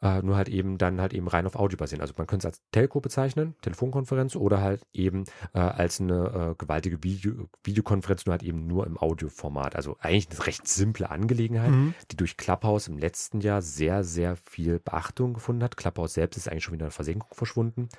äh, 0.01 0.21
nur 0.21 0.35
halt 0.35 0.49
eben 0.49 0.77
dann 0.77 1.01
halt 1.01 1.13
eben 1.13 1.27
rein 1.27 1.45
auf 1.45 1.55
Audio 1.55 1.77
basieren. 1.77 2.01
Also 2.01 2.13
man 2.17 2.27
könnte 2.27 2.47
es 2.47 2.53
als 2.53 2.63
Telco 2.71 2.99
bezeichnen, 2.99 3.55
Telefonkonferenz, 3.61 4.35
oder 4.35 4.61
halt 4.61 4.85
eben 4.93 5.25
äh, 5.53 5.59
als 5.59 5.99
eine 5.99 6.51
äh, 6.51 6.55
gewaltige 6.57 7.03
Video 7.03 7.47
Videokonferenz, 7.63 8.25
nur 8.25 8.33
halt 8.33 8.43
eben 8.43 8.67
nur 8.67 8.85
im 8.85 8.97
Audioformat. 8.97 9.75
Also 9.75 9.97
eigentlich 9.99 10.29
eine 10.29 10.45
recht 10.45 10.67
simple 10.67 11.09
Angelegenheit, 11.09 11.71
mhm. 11.71 11.93
die 12.11 12.17
durch 12.17 12.37
Clubhouse 12.37 12.87
im 12.87 12.97
letzten 12.97 13.41
Jahr 13.41 13.61
sehr, 13.61 14.03
sehr 14.03 14.35
viel 14.35 14.79
Beachtung 14.79 15.33
gefunden 15.33 15.63
hat. 15.63 15.77
Clubhouse 15.77 16.13
selbst 16.13 16.37
ist 16.37 16.47
eigentlich 16.47 16.63
schon 16.63 16.73
wieder 16.73 16.85
in 16.85 16.89
der 16.89 16.91
Versenkung 16.91 17.29
verschwunden, 17.33 17.89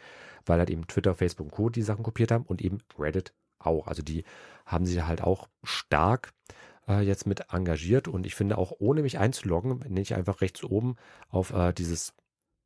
weil 0.46 0.58
halt 0.58 0.70
eben 0.70 0.86
Twitter, 0.86 1.14
Facebook 1.14 1.46
und 1.46 1.52
Co. 1.52 1.68
die 1.68 1.82
Sachen 1.82 2.04
kopiert 2.04 2.30
haben 2.30 2.44
und 2.44 2.62
eben 2.62 2.78
Reddit 2.98 3.32
auch. 3.58 3.88
Also 3.88 4.02
die 4.02 4.24
haben 4.66 4.86
sich 4.86 5.02
halt 5.02 5.22
auch 5.22 5.48
stark 5.64 6.32
äh, 6.88 7.00
jetzt 7.00 7.26
mit 7.26 7.52
engagiert 7.52 8.08
und 8.08 8.26
ich 8.26 8.34
finde 8.34 8.58
auch 8.58 8.72
ohne 8.78 9.02
mich 9.02 9.18
einzuloggen, 9.18 9.84
wenn 9.84 9.96
ich 9.96 10.14
einfach 10.14 10.40
rechts 10.40 10.64
oben 10.64 10.96
auf 11.28 11.52
äh, 11.52 11.72
dieses 11.72 12.14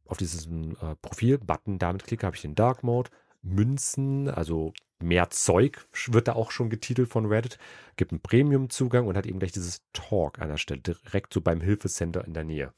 auf 0.07 0.17
diesen 0.19 0.77
äh, 0.83 0.97
Profil-Button 1.01 1.79
damit 1.79 2.05
klicke, 2.05 2.27
habe 2.27 2.37
ich 2.37 2.43
den 2.43 2.55
Dark 2.55 2.83
Mode, 2.83 3.11
Münzen, 3.41 4.29
also 4.29 4.73
mehr 5.01 5.31
Zeug 5.31 5.87
wird 6.09 6.29
da 6.29 6.35
auch 6.35 6.51
schon 6.51 6.71
getitelt 6.71 7.09
von 7.09 7.27
Reddit, 7.27 7.59
gibt 7.97 8.13
einen 8.13 8.21
Premium-Zugang 8.21 9.07
und 9.07 9.17
hat 9.17 9.27
eben 9.27 9.39
gleich 9.39 9.53
dieses 9.53 9.83
Talk 9.93 10.39
an 10.41 10.49
der 10.49 10.59
Stelle, 10.59 10.81
direkt 10.81 11.33
so 11.33 11.41
beim 11.41 11.61
Hilfecenter 11.61 12.25
in 12.25 12.35
der 12.35 12.45
Nähe. 12.45 12.73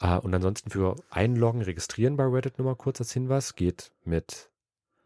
Äh, 0.00 0.18
und 0.18 0.34
ansonsten 0.34 0.70
für 0.70 0.96
Einloggen, 1.10 1.62
Registrieren 1.62 2.16
bei 2.16 2.24
Reddit 2.24 2.58
nur 2.58 2.66
mal 2.66 2.76
kurz 2.76 3.00
als 3.00 3.12
Hinweis, 3.12 3.54
geht 3.54 3.92
mit 4.04 4.50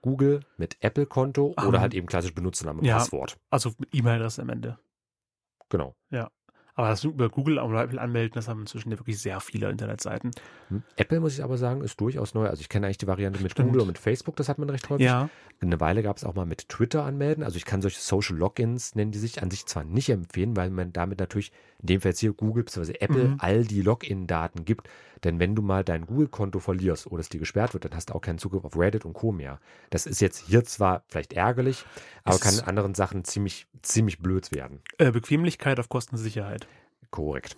Google, 0.00 0.40
mit 0.56 0.76
Apple-Konto 0.80 1.54
oder 1.66 1.80
halt 1.80 1.94
eben 1.94 2.06
klassisch 2.06 2.34
Benutzername 2.34 2.80
und 2.80 2.84
ja, 2.84 2.98
Passwort. 2.98 3.36
Also 3.50 3.72
E-Mail-Adresse 3.92 4.42
am 4.42 4.48
Ende. 4.50 4.78
Genau. 5.70 5.94
Ja. 6.10 6.30
Aber 6.78 6.90
das 6.90 7.02
über 7.02 7.28
Google 7.28 7.58
oder 7.58 7.82
Apple 7.82 8.00
anmelden, 8.00 8.34
das 8.36 8.46
haben 8.46 8.60
inzwischen 8.60 8.92
ja 8.92 8.98
wirklich 9.00 9.18
sehr 9.18 9.40
viele 9.40 9.68
Internetseiten. 9.68 10.30
Hm. 10.68 10.84
Apple, 10.94 11.18
muss 11.18 11.34
ich 11.34 11.42
aber 11.42 11.58
sagen, 11.58 11.82
ist 11.82 12.00
durchaus 12.00 12.34
neu. 12.34 12.46
Also 12.46 12.60
ich 12.60 12.68
kenne 12.68 12.86
eigentlich 12.86 12.98
die 12.98 13.08
Variante 13.08 13.42
mit 13.42 13.50
Stimmt. 13.50 13.70
Google 13.70 13.80
und 13.80 13.88
mit 13.88 13.98
Facebook, 13.98 14.36
das 14.36 14.48
hat 14.48 14.58
man 14.58 14.70
recht 14.70 14.88
häufig. 14.88 15.04
Ja. 15.04 15.28
Eine 15.60 15.80
Weile 15.80 16.04
gab 16.04 16.18
es 16.18 16.22
auch 16.22 16.36
mal 16.36 16.46
mit 16.46 16.68
Twitter 16.68 17.02
anmelden. 17.02 17.42
Also 17.42 17.56
ich 17.56 17.64
kann 17.64 17.82
solche 17.82 17.98
Social 17.98 18.36
Logins, 18.36 18.94
nennen 18.94 19.10
die 19.10 19.18
sich, 19.18 19.42
an 19.42 19.50
sich 19.50 19.66
zwar 19.66 19.82
nicht 19.82 20.08
empfehlen, 20.08 20.56
weil 20.56 20.70
man 20.70 20.92
damit 20.92 21.18
natürlich, 21.18 21.50
in 21.80 21.86
dem 21.88 22.00
Fall 22.00 22.12
jetzt 22.12 22.20
hier 22.20 22.32
Google 22.32 22.62
bzw. 22.62 22.92
Apple, 23.00 23.24
mhm. 23.24 23.36
all 23.40 23.64
die 23.64 23.82
Login-Daten 23.82 24.64
gibt. 24.64 24.88
Denn 25.24 25.40
wenn 25.40 25.56
du 25.56 25.62
mal 25.62 25.82
dein 25.82 26.06
Google-Konto 26.06 26.60
verlierst 26.60 27.08
oder 27.08 27.18
es 27.18 27.28
dir 27.28 27.40
gesperrt 27.40 27.74
wird, 27.74 27.84
dann 27.84 27.94
hast 27.96 28.10
du 28.10 28.14
auch 28.14 28.20
keinen 28.20 28.38
Zugriff 28.38 28.64
auf 28.64 28.78
Reddit 28.78 29.04
und 29.04 29.14
Co. 29.14 29.32
mehr. 29.32 29.58
Das 29.90 30.06
ist 30.06 30.20
jetzt 30.20 30.46
hier 30.46 30.62
zwar 30.64 31.02
vielleicht 31.08 31.32
ärgerlich, 31.32 31.84
aber 32.22 32.36
es 32.36 32.40
kann 32.40 32.54
in 32.54 32.60
anderen 32.60 32.94
Sachen 32.94 33.24
ziemlich, 33.24 33.66
ziemlich 33.82 34.20
blöd 34.20 34.52
werden. 34.52 34.80
Äh, 34.98 35.10
Bequemlichkeit 35.10 35.80
auf 35.80 35.88
Kosten 35.88 36.16
Sicherheit. 36.16 36.67
Korrekt. 37.10 37.56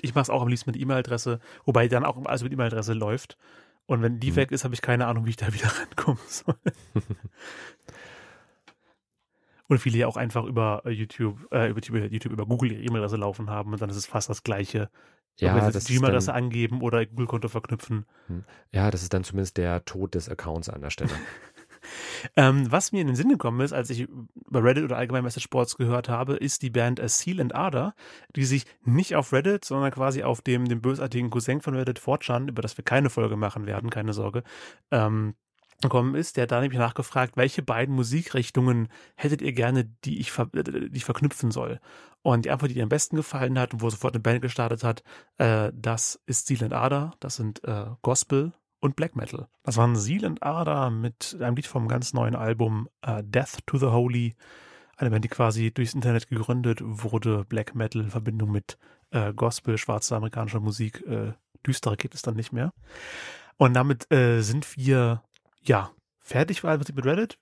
Ich 0.00 0.14
mache 0.14 0.22
es 0.22 0.30
auch 0.30 0.42
am 0.42 0.48
liebsten 0.48 0.70
mit 0.70 0.80
E-Mail-Adresse, 0.80 1.40
wobei 1.64 1.88
dann 1.88 2.04
auch 2.04 2.22
alles 2.24 2.42
mit 2.42 2.52
E-Mail-Adresse 2.52 2.94
läuft. 2.94 3.36
Und 3.86 4.02
wenn 4.02 4.20
die 4.20 4.28
Hm. 4.28 4.36
weg 4.36 4.52
ist, 4.52 4.64
habe 4.64 4.74
ich 4.74 4.82
keine 4.82 5.06
Ahnung, 5.06 5.26
wie 5.26 5.30
ich 5.30 5.36
da 5.36 5.46
wieder 5.52 5.68
rankommen 5.68 6.20
soll. 6.26 6.54
Und 9.68 9.78
viele 9.78 9.98
ja 9.98 10.06
auch 10.08 10.16
einfach 10.16 10.44
über 10.46 10.82
äh, 10.84 10.90
YouTube, 10.90 11.46
äh, 11.52 11.68
über 11.70 11.80
YouTube, 11.80 12.32
über 12.32 12.44
Google 12.44 12.72
ihre 12.72 12.82
E-Mail-Adresse 12.82 13.16
laufen 13.16 13.50
haben 13.50 13.72
und 13.72 13.80
dann 13.80 13.88
ist 13.88 13.94
es 13.94 14.04
fast 14.06 14.28
das 14.28 14.42
Gleiche. 14.42 14.90
Ja, 15.38 15.54
ob 15.56 15.62
wir 15.62 15.70
das 15.70 15.84
Gmail-Adresse 15.84 16.34
angeben 16.34 16.82
oder 16.82 17.06
Google-Konto 17.06 17.46
verknüpfen. 17.48 18.04
ja, 18.72 18.90
das 18.90 19.02
ist 19.02 19.14
dann 19.14 19.22
zumindest 19.22 19.56
der 19.58 19.84
Tod 19.84 20.14
des 20.16 20.28
Accounts 20.28 20.68
an 20.68 20.80
der 20.80 20.90
Stelle. 20.90 21.10
Ähm, 22.36 22.70
was 22.70 22.92
mir 22.92 23.00
in 23.00 23.08
den 23.08 23.16
Sinn 23.16 23.28
gekommen 23.28 23.60
ist, 23.60 23.72
als 23.72 23.90
ich 23.90 24.08
über 24.46 24.64
Reddit 24.64 24.84
oder 24.84 24.96
allgemein 24.96 25.24
Message 25.24 25.50
Boards 25.50 25.76
gehört 25.76 26.08
habe, 26.08 26.34
ist 26.34 26.62
die 26.62 26.70
Band 26.70 27.00
A 27.00 27.08
Seal 27.08 27.40
and 27.40 27.54
Ardor, 27.54 27.94
die 28.36 28.44
sich 28.44 28.66
nicht 28.84 29.16
auf 29.16 29.32
Reddit, 29.32 29.64
sondern 29.64 29.90
quasi 29.90 30.22
auf 30.22 30.42
dem, 30.42 30.66
dem 30.66 30.80
bösartigen 30.80 31.30
Cousin 31.30 31.60
von 31.60 31.74
Reddit, 31.74 32.00
4chan, 32.00 32.48
über 32.48 32.62
das 32.62 32.76
wir 32.76 32.84
keine 32.84 33.10
Folge 33.10 33.36
machen 33.36 33.66
werden, 33.66 33.90
keine 33.90 34.12
Sorge, 34.12 34.42
ähm, 34.90 35.34
gekommen 35.80 36.14
ist. 36.14 36.36
Der 36.36 36.42
hat 36.42 36.52
da 36.52 36.60
nämlich 36.60 36.78
nachgefragt, 36.78 37.36
welche 37.36 37.62
beiden 37.62 37.94
Musikrichtungen 37.94 38.88
hättet 39.14 39.42
ihr 39.42 39.52
gerne, 39.52 39.84
die 40.04 40.20
ich, 40.20 40.30
ver 40.30 40.46
die 40.46 40.90
ich 40.96 41.04
verknüpfen 41.04 41.50
soll? 41.50 41.80
Und 42.22 42.44
die 42.44 42.50
Antwort, 42.50 42.70
die 42.70 42.76
ihr 42.76 42.82
am 42.82 42.90
besten 42.90 43.16
gefallen 43.16 43.58
hat 43.58 43.72
und 43.72 43.80
wo 43.80 43.88
sofort 43.88 44.14
eine 44.14 44.20
Band 44.20 44.42
gestartet 44.42 44.84
hat, 44.84 45.02
äh, 45.38 45.72
das 45.74 46.20
ist 46.26 46.46
Seal 46.46 46.64
and 46.64 46.74
Ardor, 46.74 47.14
das 47.20 47.36
sind 47.36 47.64
äh, 47.64 47.86
Gospel 48.02 48.52
und 48.80 48.96
Black 48.96 49.14
Metal. 49.14 49.46
Das 49.62 49.76
waren 49.76 49.96
Seal 49.96 50.24
and 50.24 50.42
Ardor 50.42 50.90
mit 50.90 51.36
einem 51.40 51.56
Lied 51.56 51.66
vom 51.66 51.86
ganz 51.86 52.12
neuen 52.12 52.34
Album 52.34 52.88
äh, 53.02 53.22
Death 53.22 53.58
to 53.66 53.78
the 53.78 53.86
Holy. 53.86 54.34
Eine 54.96 55.10
Band, 55.10 55.24
die 55.24 55.28
quasi 55.28 55.70
durchs 55.70 55.94
Internet 55.94 56.28
gegründet 56.28 56.80
wurde. 56.82 57.44
Black 57.44 57.74
Metal 57.74 58.02
in 58.02 58.10
Verbindung 58.10 58.50
mit 58.50 58.78
äh, 59.10 59.32
Gospel, 59.32 59.78
schwarzer 59.78 60.16
amerikanischer 60.16 60.60
Musik. 60.60 61.06
Äh, 61.06 61.32
düsterer 61.66 61.96
geht 61.96 62.14
es 62.14 62.22
dann 62.22 62.36
nicht 62.36 62.52
mehr. 62.52 62.72
Und 63.56 63.74
damit 63.74 64.10
äh, 64.12 64.40
sind 64.40 64.76
wir, 64.76 65.22
ja, 65.62 65.90
fertig 66.18 66.62
mit 66.62 67.04
Reddit. 67.04 67.38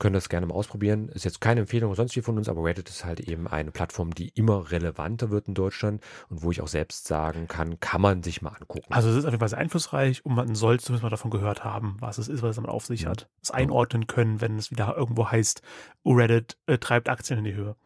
Können 0.00 0.14
das 0.14 0.28
gerne 0.28 0.46
mal 0.46 0.54
ausprobieren. 0.54 1.08
Ist 1.08 1.24
jetzt 1.24 1.40
keine 1.40 1.60
Empfehlung 1.60 1.90
oder 1.90 1.96
sonst 1.98 2.16
wie 2.16 2.20
von 2.20 2.36
uns, 2.36 2.48
aber 2.48 2.64
Reddit 2.64 2.88
ist 2.88 3.04
halt 3.04 3.20
eben 3.20 3.46
eine 3.46 3.70
Plattform, 3.70 4.12
die 4.12 4.28
immer 4.30 4.72
relevanter 4.72 5.30
wird 5.30 5.46
in 5.46 5.54
Deutschland 5.54 6.02
und 6.28 6.42
wo 6.42 6.50
ich 6.50 6.60
auch 6.60 6.66
selbst 6.68 7.06
sagen 7.06 7.46
kann, 7.46 7.78
kann 7.78 8.00
man 8.00 8.24
sich 8.24 8.42
mal 8.42 8.50
angucken. 8.50 8.92
Also 8.92 9.08
es 9.08 9.14
ist 9.16 9.24
auf 9.24 9.30
jeden 9.30 9.38
Fall 9.38 9.48
sehr 9.48 9.58
einflussreich 9.58 10.26
und 10.26 10.34
man 10.34 10.56
soll 10.56 10.80
zumindest 10.80 11.04
mal 11.04 11.10
davon 11.10 11.30
gehört 11.30 11.62
haben, 11.62 11.96
was 12.00 12.18
es 12.18 12.26
ist, 12.28 12.42
was 12.42 12.50
es 12.50 12.56
damit 12.56 12.70
auf 12.72 12.84
sich 12.86 13.04
Mhm. 13.04 13.08
hat. 13.10 13.28
Es 13.40 13.52
einordnen 13.52 14.08
können, 14.08 14.40
wenn 14.40 14.58
es 14.58 14.72
wieder 14.72 14.96
irgendwo 14.96 15.30
heißt, 15.30 15.62
Reddit 16.04 16.58
äh, 16.66 16.78
treibt 16.78 17.08
Aktien 17.08 17.38
in 17.38 17.44
die 17.44 17.54
Höhe. 17.54 17.76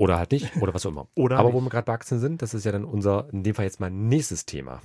Oder 0.00 0.16
halt 0.16 0.32
nicht, 0.32 0.56
oder 0.62 0.72
was 0.72 0.86
auch 0.86 0.90
immer. 0.92 1.08
Oder 1.14 1.36
aber 1.36 1.50
nicht. 1.50 1.56
wo 1.56 1.60
wir 1.60 1.68
gerade 1.68 1.84
bei 1.84 1.92
Aktien 1.92 2.20
sind, 2.20 2.40
das 2.40 2.54
ist 2.54 2.64
ja 2.64 2.72
dann 2.72 2.86
unser, 2.86 3.28
in 3.32 3.42
dem 3.42 3.54
Fall 3.54 3.66
jetzt 3.66 3.80
mal 3.80 3.90
nächstes 3.90 4.46
Thema. 4.46 4.80